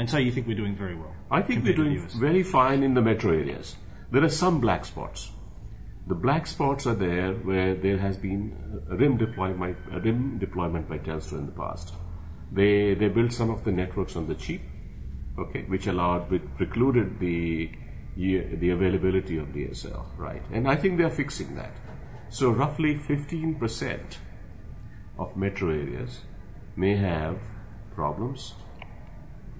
And 0.00 0.08
so 0.08 0.16
you 0.16 0.32
think 0.32 0.46
we're 0.46 0.56
doing 0.56 0.74
very 0.74 0.96
well? 0.96 1.14
I 1.30 1.42
think 1.42 1.62
we're 1.62 1.74
doing 1.74 1.98
very 2.18 2.42
fine 2.42 2.82
in 2.82 2.94
the 2.94 3.02
metro 3.02 3.32
areas. 3.32 3.76
There 4.10 4.24
are 4.24 4.30
some 4.30 4.58
black 4.58 4.86
spots. 4.86 5.30
The 6.06 6.14
black 6.14 6.46
spots 6.46 6.86
are 6.86 6.94
there 6.94 7.34
where 7.34 7.74
there 7.74 7.98
has 7.98 8.16
been 8.16 8.82
a 8.90 8.96
RIM 8.96 9.18
deployment, 9.18 9.76
RIM 10.02 10.38
deployment 10.38 10.88
by 10.88 10.96
Telstra 10.96 11.40
in 11.40 11.44
the 11.44 11.52
past. 11.52 11.92
They 12.50 12.94
they 12.94 13.08
built 13.08 13.34
some 13.34 13.50
of 13.50 13.62
the 13.62 13.72
networks 13.72 14.16
on 14.16 14.26
the 14.26 14.36
cheap, 14.36 14.62
okay, 15.38 15.64
which 15.68 15.86
allowed, 15.86 16.30
which 16.30 16.46
precluded 16.56 17.20
the 17.20 17.70
the 18.16 18.70
availability 18.70 19.36
of 19.36 19.48
DSL, 19.48 20.06
right? 20.16 20.42
And 20.50 20.66
I 20.66 20.76
think 20.76 20.96
they 20.96 21.04
are 21.04 21.16
fixing 21.24 21.56
that. 21.56 21.76
So 22.30 22.48
roughly 22.48 22.94
15% 22.94 24.16
of 25.18 25.36
metro 25.36 25.68
areas 25.68 26.22
may 26.74 26.96
have 26.96 27.38
problems 27.94 28.54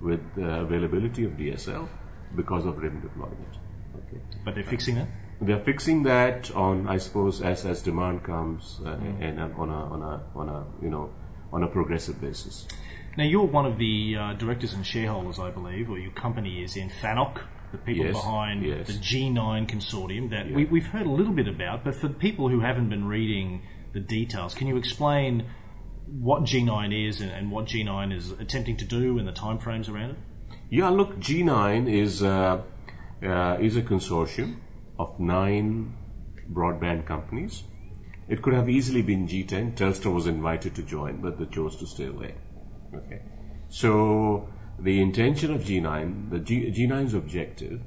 with 0.01 0.21
the 0.35 0.61
availability 0.61 1.25
of 1.25 1.33
DSL 1.33 1.89
because 2.37 2.67
of 2.67 2.79
RIM 2.79 3.01
deployment. 3.01 3.57
Okay. 3.97 4.23
But 4.45 4.55
they're 4.55 4.65
fixing 4.65 4.97
it? 4.97 5.09
They're 5.41 5.65
fixing 5.65 6.03
that 6.05 6.51
on, 6.53 6.87
I 6.89 6.99
suppose, 6.99 7.41
as 7.41 7.65
as 7.65 7.83
demand 7.83 8.25
comes 8.25 8.81
uh, 8.85 8.91
and 9.21 9.41
uh, 9.41 9.49
on 9.57 9.71
a 9.71 9.85
on 9.95 10.03
a 10.03 10.23
on 10.39 10.49
a 10.49 10.67
you 10.83 10.91
know 10.91 11.11
on 11.53 11.63
a 11.63 11.69
progressive 11.69 12.21
basis. 12.21 12.67
Now, 13.17 13.25
you're 13.25 13.45
one 13.45 13.67
of 13.67 13.77
the 13.79 14.17
uh, 14.17 14.33
directors 14.35 14.73
and 14.73 14.87
shareholders, 14.87 15.39
I 15.39 15.51
believe, 15.51 15.91
or 15.91 15.99
your 15.99 16.13
company 16.13 16.63
is 16.63 16.77
in 16.77 16.91
FANOC, 16.91 17.43
the 17.73 17.79
people 17.79 18.07
Yes, 18.07 18.15
behind 18.15 18.65
yes. 18.65 18.87
the 18.87 18.93
G9 18.93 19.69
consortium 19.69 20.31
that 20.31 20.51
we, 20.51 20.65
we've 20.67 20.87
heard 20.87 21.07
a 21.07 21.11
little 21.11 21.33
bit 21.33 21.49
about, 21.49 21.85
but 21.85 21.97
for 21.97 22.09
people 22.09 22.49
who 22.49 22.61
haven't 22.61 22.89
been 22.89 23.07
reading 23.07 23.63
the 23.93 24.01
details, 24.01 24.55
can 24.55 24.69
you 24.69 24.77
explain 24.77 25.45
what 26.19 26.43
G9 26.43 27.09
is 27.09 27.21
and, 27.21 27.31
and 27.31 27.51
what 27.51 27.67
G9 27.67 28.17
is 28.17 28.33
attempting 28.33 28.77
to 28.79 28.85
do 28.85 29.19
and 29.19 29.27
the 29.27 29.33
timeframes 29.33 29.89
around 29.89 30.11
it? 30.11 30.17
Yeah, 30.69 30.89
look, 30.89 31.19
G9 31.19 31.93
is 31.93 32.23
uh, 32.23 32.63
uh, 33.23 33.57
is 33.61 33.77
a 33.77 33.83
consortium 33.83 34.57
of 34.99 35.19
nine 35.19 35.97
broadband 36.53 37.07
companies. 37.07 37.65
It 38.29 38.43
could 38.43 38.55
have 38.55 38.69
easily 38.69 39.03
been 39.03 39.27
G10. 39.27 39.77
Telstra 39.77 40.13
was 40.15 40.27
invited 40.27 40.75
to 40.77 40.83
join, 40.83 41.21
but 41.21 41.39
they 41.39 41.47
chose 41.47 41.77
to 41.79 41.87
stay 41.87 42.07
away. 42.07 42.35
Okay, 42.95 43.23
so 43.69 44.49
the 44.79 45.01
intention 45.01 45.53
of 45.53 45.63
G9, 45.63 46.31
the 46.31 46.39
G, 46.39 46.71
G9's 46.71 47.15
objective, 47.15 47.81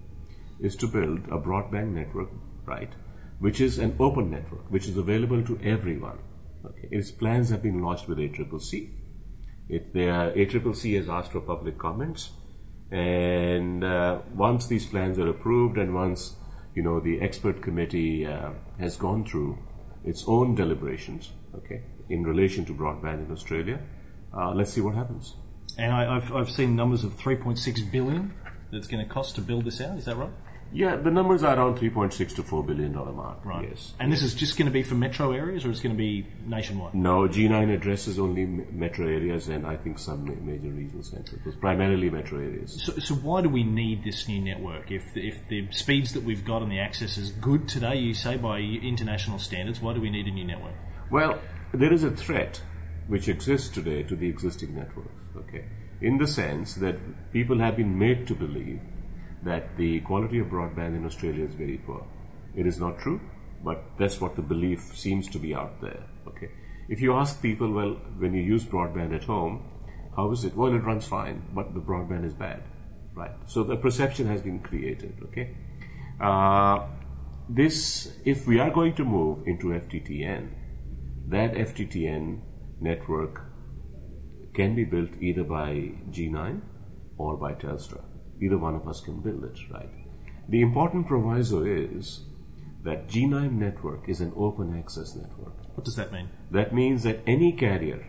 is 0.60 0.76
to 0.78 0.88
build 0.88 1.20
a 1.32 1.38
broadband 1.38 1.94
network, 1.94 2.30
right, 2.66 2.92
which 3.40 3.60
is 3.62 3.80
an 3.80 3.96
open 4.00 4.30
network, 4.30 4.70
which 4.70 4.88
is 4.88 4.98
available 4.98 5.44
to 5.44 5.60
everyone. 5.64 6.20
Okay, 6.65 6.88
its 6.91 7.12
plans 7.12 7.49
have 7.49 7.62
been 7.62 7.82
launched 7.82 8.08
with 8.08 8.17
ACCC. 8.17 8.91
It, 9.69 9.93
their 9.93 10.32
ACCC 10.32 10.95
has 10.97 11.10
asked 11.10 11.32
for 11.32 11.41
public 11.41 11.78
comments, 11.78 12.32
and 12.91 13.84
uh, 13.84 14.19
once 14.34 14.67
these 14.67 14.86
plans 14.86 15.19
are 15.19 15.28
approved, 15.30 15.78
and 15.78 15.93
once 15.93 16.36
you 16.76 16.84
know 16.84 16.99
the 16.99 17.21
expert 17.21 17.62
committee 17.62 18.26
uh, 18.26 18.52
has 18.80 18.95
gone 18.97 19.26
through 19.26 19.58
its 20.06 20.23
own 20.28 20.56
deliberations, 20.56 21.32
okay, 21.56 21.84
in 22.10 22.23
relation 22.23 22.65
to 22.65 22.73
broadband 22.73 23.26
in 23.26 23.32
Australia, 23.32 23.80
uh, 24.36 24.54
let's 24.54 24.73
see 24.73 24.82
what 24.82 24.95
happens. 24.95 25.36
And 25.78 25.91
I, 25.91 26.15
I've, 26.17 26.34
I've 26.34 26.52
seen 26.52 26.76
numbers 26.76 27.04
of 27.04 27.17
3.6 27.17 27.91
billion 27.91 28.34
that 28.69 28.78
it's 28.78 28.88
going 28.88 29.06
to 29.06 29.12
cost 29.12 29.36
to 29.36 29.41
build 29.41 29.65
this 29.65 29.82
out. 29.82 29.97
Is 29.97 30.06
that 30.06 30.17
right? 30.17 30.32
Yeah, 30.71 30.95
the 30.95 31.12
numbers 31.12 31.43
are 31.43 31.56
around 31.56 31.78
3.6 31.78 32.36
to 32.36 32.43
4 32.43 32.63
billion 32.63 32.93
dollar 32.93 33.12
mark. 33.12 33.45
Right. 33.45 33.67
Yes. 33.69 33.93
And 33.99 34.12
this 34.12 34.23
is 34.23 34.34
just 34.34 34.58
going 34.58 34.65
to 34.65 34.71
be 34.71 34.82
for 34.82 34.95
metro 34.95 35.32
areas, 35.32 35.65
or 35.65 35.69
it's 35.69 35.80
going 35.80 35.95
to 35.95 35.97
be 35.97 36.28
nationwide? 36.45 36.95
No, 36.95 37.28
G9 37.28 37.73
addresses 37.73 38.17
only 38.17 38.45
metro 38.45 39.08
areas 39.08 39.47
and 39.49 39.67
I 39.67 39.78
think 39.78 39.99
some 39.99 40.26
major 40.45 40.69
regional 40.69 41.04
centres, 41.04 41.39
but 41.45 41.60
primarily 41.60 42.10
metro 42.10 42.39
areas. 42.39 42.82
So, 42.84 42.93
so 42.93 43.15
why 43.15 43.41
do 43.41 43.49
we 43.49 43.63
need 43.63 44.04
this 44.04 44.28
new 44.28 44.41
network? 44.41 44.91
If 44.91 45.13
the, 45.13 45.28
if 45.28 45.47
the 45.47 45.67
speeds 45.71 46.13
that 46.13 46.23
we've 46.23 46.43
got 46.43 46.63
and 46.63 46.71
the 46.71 46.80
access 46.80 47.17
is 47.17 47.32
good 47.32 47.67
today, 47.67 47.95
you 47.97 48.13
say 48.13 48.38
by 48.38 48.60
international 48.60 49.39
standards, 49.39 49.80
why 49.80 49.93
do 49.93 50.02
we 50.02 50.10
need 50.10 50.28
a 50.28 50.32
new 50.32 50.45
network? 50.45 50.73
Well, 51.12 51.39
there 51.73 51.93
is 51.93 52.04
a 52.04 52.12
threat 52.12 52.62
which 53.08 53.28
exists 53.28 53.69
today 53.69 54.04
to 54.04 54.15
the 54.15 54.28
existing 54.28 54.76
networks, 54.76 55.12
okay? 55.36 55.65
In 56.02 56.17
the 56.17 56.28
sense 56.28 56.76
that 56.76 56.97
people 57.32 57.60
have 57.60 57.78
been 57.78 57.97
made 57.97 58.28
to 58.28 58.36
believe 58.36 58.80
that 59.44 59.78
the 59.78 60.00
quality 60.02 60.40
of 60.40 60.48
broadband 60.48 60.96
in 60.96 61.06
Australia 61.06 61.46
is 61.46 61.56
very 61.56 61.78
poor. 61.78 62.06
It 62.56 62.68
is 62.68 62.80
not 62.80 63.00
true, 63.00 63.20
but 63.64 63.84
that's 63.98 64.20
what 64.22 64.36
the 64.36 64.42
belief 64.42 64.92
seems 64.96 65.30
to 65.30 65.40
be 65.40 65.54
out 65.54 65.82
there, 65.82 66.04
okay? 66.28 66.50
If 66.90 67.02
you 67.02 67.14
ask 67.14 67.42
people, 67.42 67.72
well, 67.72 67.98
when 68.18 68.34
you 68.34 68.42
use 68.42 68.66
broadband 68.66 69.16
at 69.16 69.24
home, 69.24 69.64
how 70.16 70.32
is 70.32 70.44
it? 70.46 70.56
Well, 70.56 70.74
it 70.74 70.84
runs 70.84 71.08
fine, 71.08 71.44
but 71.54 71.74
the 71.74 71.80
broadband 71.80 72.26
is 72.26 72.34
bad, 72.34 72.64
right? 73.16 73.32
So 73.46 73.64
the 73.64 73.78
perception 73.78 74.28
has 74.28 74.42
been 74.42 74.60
created, 74.60 75.16
okay? 75.24 75.56
Uh, 76.22 76.88
this, 77.50 78.14
if 78.26 78.48
we 78.48 78.60
are 78.60 78.70
going 78.70 78.96
to 78.96 79.04
move 79.04 79.48
into 79.48 79.68
FTTN, 79.68 80.50
that 81.28 81.54
FTTN 81.54 82.42
network 82.80 83.42
can 84.54 84.76
be 84.76 84.84
built 84.84 85.10
either 85.20 85.44
by 85.44 85.94
G9 86.12 86.62
or 87.18 87.38
by 87.38 87.54
Telstra. 87.54 88.04
Either 88.41 88.58
one 88.58 88.76
of 88.76 88.88
us 88.88 89.02
can 89.02 89.19
build 89.22 89.43
it, 89.43 89.58
right? 89.72 89.89
The 90.50 90.62
important 90.62 91.08
proviso 91.08 91.63
is 91.63 92.22
that 92.84 93.08
G9 93.08 93.52
network 93.54 94.10
is 94.10 94.19
an 94.22 94.34
open 94.36 94.78
access 94.78 95.15
network. 95.15 95.54
What 95.76 95.86
does 95.86 95.96
that 95.96 96.12
mean? 96.12 96.30
That 96.52 96.74
means 96.74 97.04
that 97.04 97.19
any 97.26 97.54
carrier, 97.54 98.06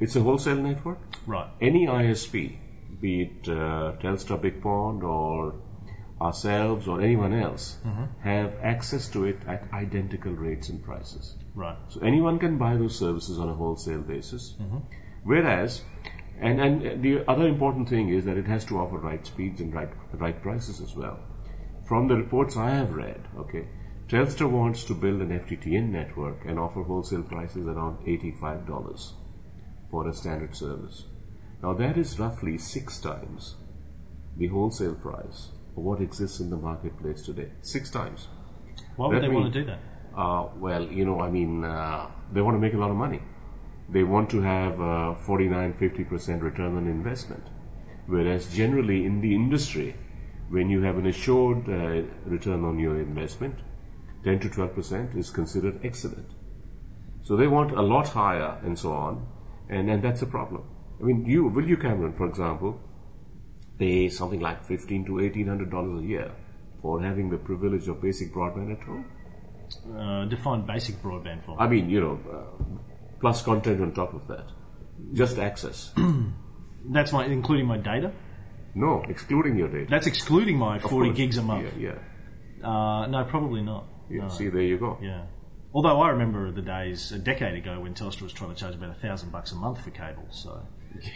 it's 0.00 0.14
a 0.16 0.20
wholesale 0.20 0.56
network, 0.62 0.98
Right. 1.26 1.48
any 1.60 1.86
ISP, 1.86 2.58
be 3.00 3.22
it 3.22 3.48
uh, 3.48 3.94
Telstra 4.00 4.40
Big 4.40 4.62
Pond 4.62 5.02
or 5.02 5.56
ourselves 6.20 6.86
or 6.86 7.00
anyone 7.00 7.34
else, 7.34 7.78
have 8.22 8.54
access 8.62 9.08
to 9.08 9.24
it 9.24 9.38
at 9.48 9.64
identical 9.72 10.32
rates 10.32 10.68
and 10.68 10.82
prices. 10.82 11.34
Right. 11.54 11.76
So 11.88 12.00
anyone 12.00 12.38
can 12.38 12.56
buy 12.56 12.76
those 12.76 12.96
services 12.96 13.38
on 13.38 13.48
a 13.48 13.54
wholesale 13.54 14.00
basis. 14.02 14.54
Whereas, 15.24 15.82
and, 16.40 16.60
and 16.60 17.02
the 17.02 17.24
other 17.28 17.46
important 17.46 17.88
thing 17.88 18.08
is 18.08 18.24
that 18.24 18.36
it 18.36 18.46
has 18.46 18.64
to 18.66 18.78
offer 18.78 18.98
right 18.98 19.24
speeds 19.26 19.60
and 19.60 19.74
right, 19.74 19.90
right 20.12 20.40
prices 20.42 20.80
as 20.80 20.94
well. 20.94 21.18
From 21.86 22.08
the 22.08 22.16
reports 22.16 22.56
I 22.56 22.70
have 22.70 22.94
read, 22.94 23.28
okay, 23.38 23.68
Telstra 24.08 24.50
wants 24.50 24.84
to 24.84 24.94
build 24.94 25.20
an 25.20 25.28
FTTN 25.28 25.90
network 25.90 26.44
and 26.44 26.58
offer 26.58 26.82
wholesale 26.82 27.22
prices 27.22 27.66
around 27.66 28.04
$85 28.06 29.12
for 29.90 30.08
a 30.08 30.12
standard 30.12 30.54
service. 30.56 31.04
Now 31.62 31.72
that 31.74 31.96
is 31.96 32.18
roughly 32.18 32.58
six 32.58 32.98
times 32.98 33.56
the 34.36 34.48
wholesale 34.48 34.94
price 34.94 35.50
of 35.76 35.82
what 35.82 36.00
exists 36.00 36.40
in 36.40 36.50
the 36.50 36.56
marketplace 36.56 37.22
today. 37.22 37.50
Six 37.62 37.90
times. 37.90 38.28
Why 38.96 39.08
would 39.08 39.16
That 39.16 39.22
they 39.22 39.28
want 39.28 39.52
to 39.52 39.60
do 39.60 39.66
that? 39.66 39.78
Uh, 40.16 40.48
well, 40.56 40.84
you 40.84 41.04
know, 41.04 41.20
I 41.20 41.30
mean, 41.30 41.64
uh, 41.64 42.10
they 42.32 42.40
want 42.40 42.56
to 42.56 42.60
make 42.60 42.74
a 42.74 42.78
lot 42.78 42.90
of 42.90 42.96
money. 42.96 43.20
They 43.88 44.02
want 44.02 44.30
to 44.30 44.40
have 44.40 44.80
uh, 44.80 45.14
49 45.14 45.74
50% 45.74 46.42
return 46.42 46.76
on 46.76 46.86
investment. 46.86 47.44
Whereas 48.06 48.52
generally 48.52 49.04
in 49.04 49.20
the 49.20 49.34
industry, 49.34 49.96
when 50.48 50.70
you 50.70 50.82
have 50.82 50.98
an 50.98 51.06
assured 51.06 51.68
uh, 51.68 52.02
return 52.26 52.64
on 52.64 52.78
your 52.78 53.00
investment, 53.00 53.56
10 54.24 54.40
to 54.40 54.48
12% 54.48 55.16
is 55.16 55.30
considered 55.30 55.80
excellent. 55.84 56.30
So 57.22 57.36
they 57.36 57.46
want 57.46 57.72
a 57.72 57.82
lot 57.82 58.08
higher 58.08 58.58
and 58.62 58.78
so 58.78 58.92
on, 58.92 59.26
and, 59.68 59.90
and 59.90 60.02
that's 60.02 60.22
a 60.22 60.26
problem. 60.26 60.64
I 61.00 61.04
mean, 61.04 61.24
you, 61.26 61.48
will 61.48 61.66
you, 61.66 61.76
Cameron, 61.76 62.12
for 62.14 62.26
example, 62.26 62.80
pay 63.78 64.08
something 64.08 64.40
like 64.40 64.64
15 64.64 65.06
to 65.06 65.12
$1,800 65.12 66.00
a 66.00 66.06
year 66.06 66.32
for 66.80 67.02
having 67.02 67.30
the 67.30 67.38
privilege 67.38 67.88
of 67.88 68.00
basic 68.00 68.32
broadband 68.32 68.78
at 68.78 68.82
home? 68.86 69.06
Uh, 69.96 70.24
define 70.26 70.66
basic 70.66 71.02
broadband 71.02 71.42
for. 71.42 71.52
me. 71.52 71.56
I 71.58 71.68
mean, 71.68 71.90
you 71.90 72.00
know, 72.00 72.20
uh, 72.30 72.93
plus 73.20 73.42
content 73.42 73.80
on 73.80 73.92
top 73.92 74.14
of 74.14 74.26
that. 74.28 74.46
Just 75.12 75.38
access. 75.38 75.92
That's 76.92 77.12
my 77.12 77.24
including 77.26 77.66
my 77.66 77.78
data. 77.78 78.12
no, 78.74 79.02
excluding 79.08 79.56
your 79.56 79.68
data. 79.68 79.86
That's 79.90 80.06
excluding 80.06 80.58
my 80.58 80.76
Of 80.76 80.82
40 80.82 81.08
course. 81.08 81.16
gigs 81.16 81.38
a 81.38 81.42
month. 81.42 81.72
Yeah, 81.78 81.94
yeah. 82.62 82.68
Uh, 82.68 83.06
no, 83.06 83.24
probably 83.24 83.62
not. 83.62 83.86
yeah. 84.10 84.22
No. 84.22 84.28
See, 84.28 84.48
there 84.48 84.62
you 84.62 84.78
go. 84.78 84.98
Yeah. 85.02 85.26
Although 85.72 86.00
I 86.00 86.10
remember 86.10 86.50
the 86.52 86.62
days 86.62 87.10
a 87.12 87.18
decade 87.18 87.54
ago 87.56 87.80
when 87.80 87.94
Telstra 87.94 88.22
was 88.22 88.32
trying 88.32 88.50
to 88.50 88.56
charge 88.56 88.74
about 88.74 88.90
a 88.90 88.94
thousand 89.00 89.32
bucks 89.32 89.50
a 89.52 89.56
month 89.56 89.82
for 89.82 89.90
cable, 89.90 90.26
so 90.30 90.62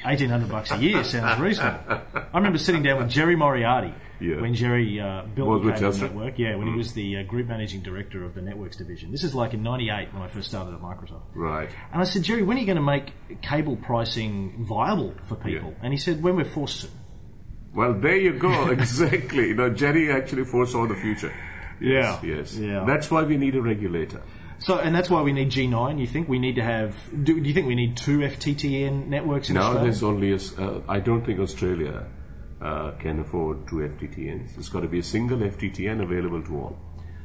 eighteen 0.07 0.31
hundred 0.31 0.49
bucks 0.51 0.71
a 0.71 0.77
year 0.79 1.03
sounds 1.05 1.41
reasonable. 1.41 2.01
I 2.15 2.37
remember 2.37 2.59
sitting 2.59 2.83
down 2.83 2.99
with 2.99 3.09
Jerry 3.11 3.37
Moriarty 3.37 3.95
Yeah. 4.21 4.41
when 4.41 4.55
Jerry 4.55 5.01
uh, 5.01 5.23
built 5.35 5.49
Was 5.49 5.63
the 5.63 5.73
cable 5.73 5.99
network. 5.99 6.39
Yeah, 6.39 6.57
when 6.57 6.67
Mm. 6.69 6.73
he 6.73 6.77
was 6.79 6.93
the 6.93 7.17
uh, 7.19 7.23
group 7.25 7.47
managing 7.49 7.83
director 7.83 8.25
of 8.25 8.35
the 8.35 8.43
networks 8.43 8.77
division. 8.77 9.13
This 9.13 9.25
is 9.25 9.35
like 9.35 9.55
in 9.55 9.63
'98 9.63 10.13
when 10.13 10.23
I 10.23 10.29
first 10.29 10.49
started 10.49 10.75
at 10.75 10.81
Microsoft. 10.81 11.23
Right. 11.35 11.69
And 11.93 12.01
I 12.03 12.05
said, 12.05 12.23
Jerry, 12.25 12.43
when 12.43 12.57
are 12.57 12.61
you 12.61 12.67
going 12.67 12.77
to 12.77 12.83
make 12.83 13.13
cable 13.43 13.77
pricing 13.77 14.67
viable 14.69 15.15
for 15.29 15.37
people? 15.37 15.75
And 15.83 15.93
he 15.93 15.99
said, 15.99 16.23
when 16.23 16.37
we're 16.37 16.45
forced 16.45 16.83
to. 16.83 16.89
Well, 17.75 17.95
there 17.95 18.17
you 18.17 18.33
go. 18.33 18.71
exactly. 18.79 19.49
You 19.49 19.55
know, 19.55 19.71
Jerry 19.71 20.11
actually 20.11 20.45
foresaw 20.45 20.87
the 20.87 20.97
future. 20.97 21.33
Yeah. 21.81 22.19
Yes. 22.23 22.55
yes. 22.55 22.57
Yeah. 22.57 22.85
That's 22.87 23.11
why 23.11 23.23
we 23.23 23.37
need 23.37 23.55
a 23.55 23.63
regulator. 23.63 24.21
So, 24.61 24.79
and 24.79 24.95
that's 24.95 25.09
why 25.09 25.23
we 25.23 25.33
need 25.33 25.51
G9. 25.51 26.01
You 26.01 26.07
think 26.07 26.29
we 26.29 26.39
need 26.39 26.57
to 26.57 26.63
have? 26.65 26.97
Do, 27.25 27.41
do 27.41 27.49
you 27.49 27.55
think 27.55 27.67
we 27.69 27.75
need 27.77 27.97
two 27.97 28.19
FTTN 28.19 29.07
networks 29.07 29.49
in 29.49 29.55
Now 29.55 29.63
Australia? 29.63 29.85
there's 29.85 30.03
only 30.03 30.33
a 30.33 30.39
uh, 30.61 30.83
I 30.89 30.99
don't 31.01 31.25
think 31.25 31.39
Australia 31.39 32.07
uh, 32.61 32.93
can 32.99 33.21
afford 33.21 33.69
two 33.69 33.77
FTTNs. 33.77 34.59
It's 34.59 34.69
got 34.69 34.81
to 34.81 34.89
be 34.89 34.99
a 34.99 35.03
single 35.03 35.39
FTTN 35.39 36.03
available 36.03 36.43
to 36.43 36.57
all. 36.57 36.79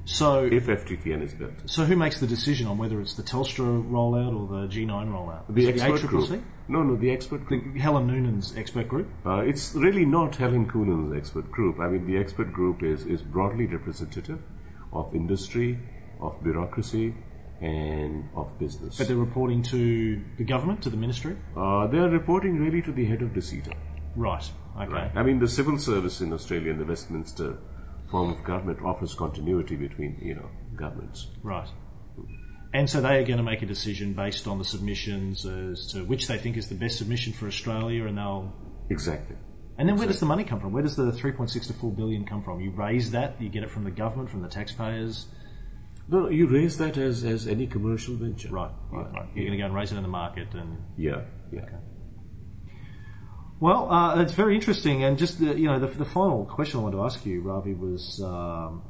So, 0.05 0.43
if 0.43 0.67
FTTN 0.67 1.23
is 1.23 1.33
built. 1.33 1.53
So, 1.65 1.85
who 1.85 1.95
makes 1.95 2.19
the 2.19 2.27
decision 2.27 2.67
on 2.67 2.77
whether 2.77 2.99
it's 2.99 3.13
the 3.13 3.23
Telstra 3.23 3.89
rollout 3.89 4.35
or 4.37 4.47
the 4.61 4.67
G9 4.67 5.07
rollout? 5.07 5.43
The 5.47 5.69
Is 5.69 5.81
expert 5.81 6.01
ACCC? 6.01 6.07
group. 6.27 6.43
No, 6.67 6.83
no, 6.83 6.95
the 6.97 7.09
expert 7.09 7.45
group. 7.45 7.73
The 7.73 7.79
Helen 7.79 8.09
Coonan's 8.09 8.55
expert 8.57 8.89
group. 8.89 9.07
Uh, 9.25 9.39
it's 9.39 9.73
really 9.73 10.05
not 10.05 10.35
Helen 10.35 10.69
Coonan's 10.69 11.15
expert 11.15 11.49
group. 11.49 11.79
I 11.79 11.87
mean, 11.87 12.05
the 12.05 12.17
expert 12.17 12.51
group 12.51 12.83
is, 12.83 13.05
is 13.05 13.21
broadly 13.21 13.65
representative 13.65 14.39
of 14.91 15.15
industry, 15.15 15.79
of 16.23 16.41
bureaucracy, 16.43 17.13
and 17.61 18.29
of 18.35 18.57
business. 18.59 18.97
But 18.97 19.07
they're 19.07 19.15
reporting 19.15 19.63
to 19.63 20.21
the 20.37 20.43
government, 20.43 20.81
to 20.83 20.89
the 20.89 20.97
ministry. 20.97 21.37
Uh, 21.55 21.87
they 21.87 21.97
are 21.97 22.09
reporting 22.09 22.57
really 22.59 22.81
to 22.81 22.91
the 22.91 23.05
head 23.05 23.21
of 23.21 23.33
the 23.33 23.39
DCITA. 23.39 23.73
Right. 24.15 24.51
Okay. 24.81 25.11
I 25.15 25.23
mean, 25.23 25.39
the 25.39 25.47
civil 25.47 25.77
service 25.77 26.21
in 26.21 26.33
Australia 26.33 26.71
and 26.71 26.79
the 26.79 26.85
Westminster 26.85 27.57
form 28.11 28.31
of 28.31 28.43
government 28.43 28.79
offers 28.83 29.13
continuity 29.13 29.75
between, 29.75 30.19
you 30.21 30.35
know, 30.35 30.49
governments. 30.75 31.27
Right. 31.41 31.69
And 32.73 32.89
so 32.89 33.01
they 33.01 33.17
are 33.19 33.23
going 33.23 33.37
to 33.37 33.43
make 33.43 33.61
a 33.61 33.65
decision 33.65 34.13
based 34.13 34.47
on 34.47 34.57
the 34.57 34.65
submissions 34.65 35.45
as 35.45 35.87
to 35.93 36.03
which 36.05 36.27
they 36.27 36.37
think 36.37 36.57
is 36.57 36.69
the 36.69 36.75
best 36.75 36.97
submission 36.97 37.31
for 37.33 37.47
Australia, 37.47 38.05
and 38.05 38.17
they'll. 38.17 38.51
Exactly. 38.89 39.35
And 39.77 39.87
then 39.87 39.95
where 39.97 40.07
does 40.07 40.19
the 40.19 40.25
money 40.25 40.43
come 40.43 40.59
from? 40.59 40.73
Where 40.73 40.83
does 40.83 40.95
the 40.95 41.11
3.6 41.11 41.67
to 41.67 41.73
4 41.73 41.91
billion 41.91 42.25
come 42.25 42.43
from? 42.43 42.59
You 42.59 42.71
raise 42.71 43.11
that, 43.11 43.41
you 43.41 43.49
get 43.49 43.63
it 43.63 43.71
from 43.71 43.83
the 43.83 43.91
government, 43.91 44.29
from 44.29 44.41
the 44.41 44.47
taxpayers. 44.47 45.27
No, 46.07 46.21
no, 46.21 46.29
you 46.29 46.47
raise 46.47 46.77
that 46.77 46.97
as, 46.97 47.23
as 47.23 47.47
any 47.47 47.65
commercial 47.65 48.15
venture. 48.15 48.49
Right, 48.49 48.71
right, 48.91 49.11
right. 49.13 49.29
You're 49.35 49.45
going 49.45 49.57
to 49.57 49.57
go 49.57 49.65
and 49.65 49.75
raise 49.75 49.91
it 49.91 49.95
in 49.95 50.03
the 50.03 50.09
market 50.09 50.53
and. 50.53 50.77
Yeah, 50.97 51.21
yeah. 51.51 51.65
Well, 53.59 53.89
uh, 53.89 54.21
it's 54.21 54.33
very 54.33 54.55
interesting, 54.55 55.05
and 55.05 55.17
just 55.17 55.39
the, 55.39 55.57
you 55.57 55.67
know, 55.67 55.79
the, 55.79 55.87
the 55.87 56.05
final 56.05 56.45
question 56.45 56.81
I 56.81 56.83
wanted 56.83 56.97
to 56.97 57.03
ask 57.03 57.25
you, 57.25 57.41
Ravi, 57.41 57.73
was 57.73 58.21
um, 58.21 58.83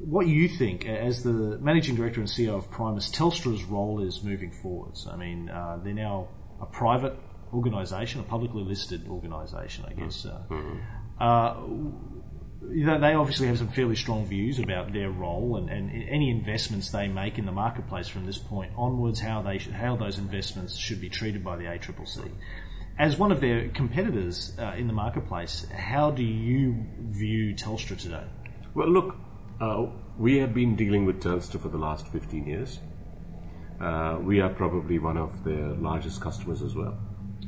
what 0.00 0.26
you 0.26 0.48
think 0.48 0.84
as 0.86 1.22
the 1.22 1.58
managing 1.60 1.94
director 1.94 2.20
and 2.20 2.28
CEO 2.28 2.56
of 2.56 2.68
Primus, 2.68 3.08
Telstra's 3.10 3.62
role 3.64 4.02
is 4.02 4.24
moving 4.24 4.50
forwards. 4.50 5.06
I 5.08 5.16
mean, 5.16 5.48
uh, 5.48 5.78
they're 5.82 5.94
now 5.94 6.28
a 6.60 6.66
private 6.66 7.16
organisation, 7.52 8.20
a 8.20 8.24
publicly 8.24 8.64
listed 8.64 9.06
organisation, 9.08 9.84
I 9.86 9.92
guess. 9.92 10.26
Uh, 10.26 10.42
uh, 11.22 11.56
you 11.64 11.74
know, 11.74 12.35
they 12.62 13.14
obviously 13.14 13.46
have 13.48 13.58
some 13.58 13.68
fairly 13.68 13.96
strong 13.96 14.26
views 14.26 14.58
about 14.58 14.92
their 14.92 15.10
role 15.10 15.56
and, 15.56 15.68
and 15.68 15.90
any 16.08 16.30
investments 16.30 16.90
they 16.90 17.08
make 17.08 17.38
in 17.38 17.46
the 17.46 17.52
marketplace 17.52 18.08
from 18.08 18.26
this 18.26 18.38
point 18.38 18.72
onwards, 18.76 19.20
how 19.20 19.42
they 19.42 19.58
should, 19.58 19.72
how 19.72 19.96
those 19.96 20.18
investments 20.18 20.76
should 20.76 21.00
be 21.00 21.08
treated 21.08 21.44
by 21.44 21.56
the 21.56 21.64
ACCC. 21.64 22.30
As 22.98 23.18
one 23.18 23.30
of 23.30 23.40
their 23.40 23.68
competitors 23.68 24.56
uh, 24.58 24.72
in 24.76 24.86
the 24.86 24.92
marketplace, 24.92 25.66
how 25.70 26.10
do 26.10 26.22
you 26.22 26.86
view 26.98 27.54
Telstra 27.54 27.98
today? 28.00 28.24
Well, 28.74 28.88
look, 28.88 29.16
uh, 29.60 29.86
we 30.18 30.38
have 30.38 30.54
been 30.54 30.76
dealing 30.76 31.04
with 31.04 31.22
Telstra 31.22 31.60
for 31.60 31.68
the 31.68 31.78
last 31.78 32.08
15 32.08 32.46
years. 32.46 32.80
Uh, 33.80 34.18
we 34.22 34.40
are 34.40 34.48
probably 34.48 34.98
one 34.98 35.18
of 35.18 35.44
their 35.44 35.74
largest 35.74 36.22
customers 36.22 36.62
as 36.62 36.74
well. 36.74 36.96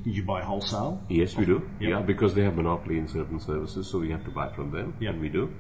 You 0.04 0.22
buy 0.24 0.42
wholesale? 0.42 1.02
Yes, 1.08 1.36
we 1.36 1.44
do. 1.44 1.68
Yep. 1.80 1.90
Yeah, 1.90 2.00
because 2.02 2.34
they 2.34 2.42
have 2.42 2.56
monopoly 2.56 2.98
in 2.98 3.08
certain 3.08 3.40
services, 3.40 3.90
so 3.90 3.98
we 3.98 4.10
have 4.10 4.24
to 4.24 4.30
buy 4.30 4.48
from 4.52 4.70
them, 4.70 4.94
Yep. 5.00 5.12
and 5.12 5.20
we 5.20 5.28
do. 5.28 5.52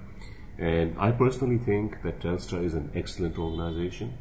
And 0.58 0.96
I 0.98 1.12
personally 1.12 1.58
think 1.58 2.02
that 2.02 2.20
Telstra 2.20 2.64
is 2.64 2.74
an 2.74 2.90
excellent 2.94 3.38
organization. 3.38 4.14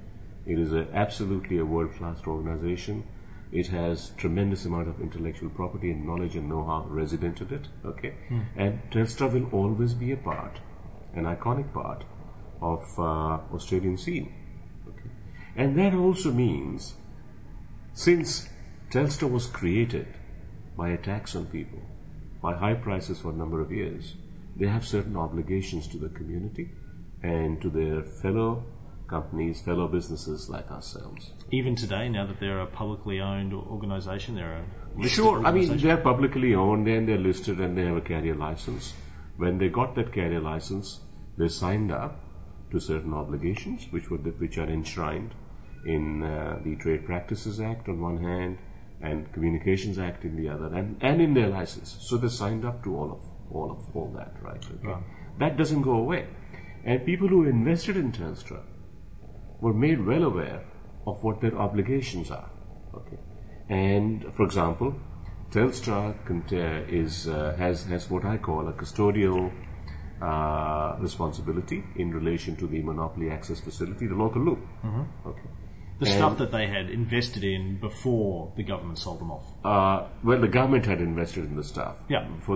It 0.46 0.60
is 0.60 0.72
a, 0.74 0.88
absolutely 0.94 1.58
a 1.58 1.66
world-class 1.66 2.20
organization. 2.28 3.04
It 3.52 3.68
has 3.68 4.12
tremendous 4.18 4.66
amount 4.66 4.90
of 4.90 5.00
intellectual 5.02 5.50
property 5.50 5.90
and 5.92 6.06
knowledge 6.06 6.36
and 6.36 6.50
know-how 6.50 6.86
resident 6.90 7.42
in 7.42 7.54
it. 7.54 7.68
Okay, 7.86 8.14
and 8.56 8.80
Telstra 8.92 9.32
will 9.32 9.50
always 9.52 9.94
be 9.94 10.12
a 10.12 10.18
part, 10.18 10.60
an 11.16 11.24
iconic 11.24 11.74
part 11.74 12.04
of 12.62 12.84
uh, 13.00 13.40
Australian 13.56 13.98
scene. 13.98 14.34
Okay, 14.90 15.10
and 15.56 15.78
that 15.80 15.94
also 15.94 16.32
means 16.32 16.96
since 17.94 18.50
Telstra 18.90 19.30
was 19.30 19.48
created 19.48 20.08
by 20.78 20.90
a 20.90 20.98
tax 20.98 21.36
on 21.36 21.46
people, 21.48 21.82
by 22.42 22.56
high 22.56 22.74
prices 22.74 23.20
for 23.20 23.32
a 23.32 23.36
number 23.36 23.60
of 23.60 23.70
years, 23.70 24.16
they 24.56 24.68
have 24.68 24.88
certain 24.88 25.18
obligations 25.18 25.90
to 25.90 25.98
the 25.98 26.08
community 26.10 26.70
and 27.22 27.62
to 27.62 27.70
their 27.70 28.02
fellow 28.02 28.64
companies, 29.10 29.62
fellow 29.62 29.90
businesses 29.90 30.50
like 30.50 30.72
ourselves. 30.72 31.34
Even 31.52 31.76
today, 31.76 32.08
now 32.08 32.26
that 32.26 32.40
they're 32.40 32.62
a 32.62 32.66
publicly 32.66 33.20
owned 33.20 33.54
organisation, 33.54 34.36
they're 34.36 34.64
a 34.64 34.66
listed 34.96 35.12
Sure, 35.12 35.46
I 35.46 35.52
mean, 35.52 35.78
they're 35.78 35.98
publicly 35.98 36.56
owned 36.56 36.88
and 36.88 37.10
they're 37.10 37.18
listed 37.18 37.60
and 37.60 37.78
they 37.78 37.84
have 37.84 37.98
a 37.98 38.02
carrier 38.02 38.36
license. 38.36 38.94
When 39.36 39.58
they 39.58 39.68
got 39.68 39.96
that 39.96 40.14
carrier 40.14 40.40
license, 40.40 41.02
they 41.38 41.50
signed 41.50 41.92
up 41.92 42.24
to 42.72 42.80
certain 42.80 43.14
obligations, 43.14 43.88
which 43.92 44.10
were 44.10 44.18
which 44.18 44.58
are 44.58 44.70
enshrined 44.70 45.34
in 45.86 46.24
uh, 46.24 46.60
the 46.64 46.76
Trade 46.78 47.06
Practices 47.06 47.60
Act 47.62 47.88
on 47.88 48.02
one 48.02 48.24
hand 48.24 48.58
and 49.02 49.32
Communications 49.34 50.00
Act 50.00 50.24
in 50.24 50.36
the 50.36 50.50
other, 50.50 50.68
and, 50.68 50.98
and 51.02 51.22
in 51.22 51.34
their 51.34 51.48
license. 51.50 51.98
So 52.02 52.18
they 52.18 52.30
signed 52.30 52.66
up 52.66 52.84
to 52.84 52.96
all 52.96 53.12
of 53.12 53.22
all 53.52 53.72
of 53.72 53.96
all 53.96 54.12
that, 54.16 54.34
right? 54.42 54.66
Okay. 54.84 55.00
That 55.40 55.58
doesn't 55.58 55.84
go 55.84 55.94
away, 55.94 56.28
and 56.84 57.06
people 57.06 57.28
who 57.28 57.46
invested 57.46 57.96
in 57.98 58.12
Telstra 58.12 58.62
were 59.62 59.74
made 59.74 60.06
well 60.06 60.24
aware 60.24 60.64
of 61.06 61.24
what 61.24 61.42
their 61.42 61.56
obligations 61.58 62.32
are. 62.32 62.50
Okay, 62.94 63.20
and 63.70 64.26
for 64.36 64.44
example, 64.44 64.96
Telstra 65.52 66.16
is 66.90 67.28
uh, 67.28 67.56
has 67.58 67.86
has 67.86 68.10
what 68.10 68.26
I 68.26 68.38
call 68.38 68.68
a 68.68 68.74
custodial 68.74 69.52
uh, 70.22 70.96
responsibility 71.00 71.84
in 71.96 72.12
relation 72.12 72.56
to 72.56 72.68
the 72.68 72.82
monopoly 72.82 73.30
access 73.30 73.60
facility, 73.60 74.08
the 74.08 74.16
local 74.16 74.42
loop. 74.42 74.60
Okay. 75.26 75.50
The 76.00 76.06
and- 76.06 76.16
stuff 76.16 76.38
that 76.38 76.52
they 76.52 76.68
had 76.68 76.90
invested 76.90 77.44
in 77.44 77.78
before 77.80 78.54
the 78.56 78.64
government 78.64 78.98
sold 79.00 79.20
them 79.20 79.32
off. 79.32 79.44
Uh, 79.66 80.08
well, 80.24 80.40
the 80.40 80.48
government 80.48 80.86
had 80.86 81.02
invested 81.02 81.44
in 81.46 81.56
the 81.56 81.64
stuff 81.64 81.96
Yeah. 82.08 82.26
for 82.42 82.56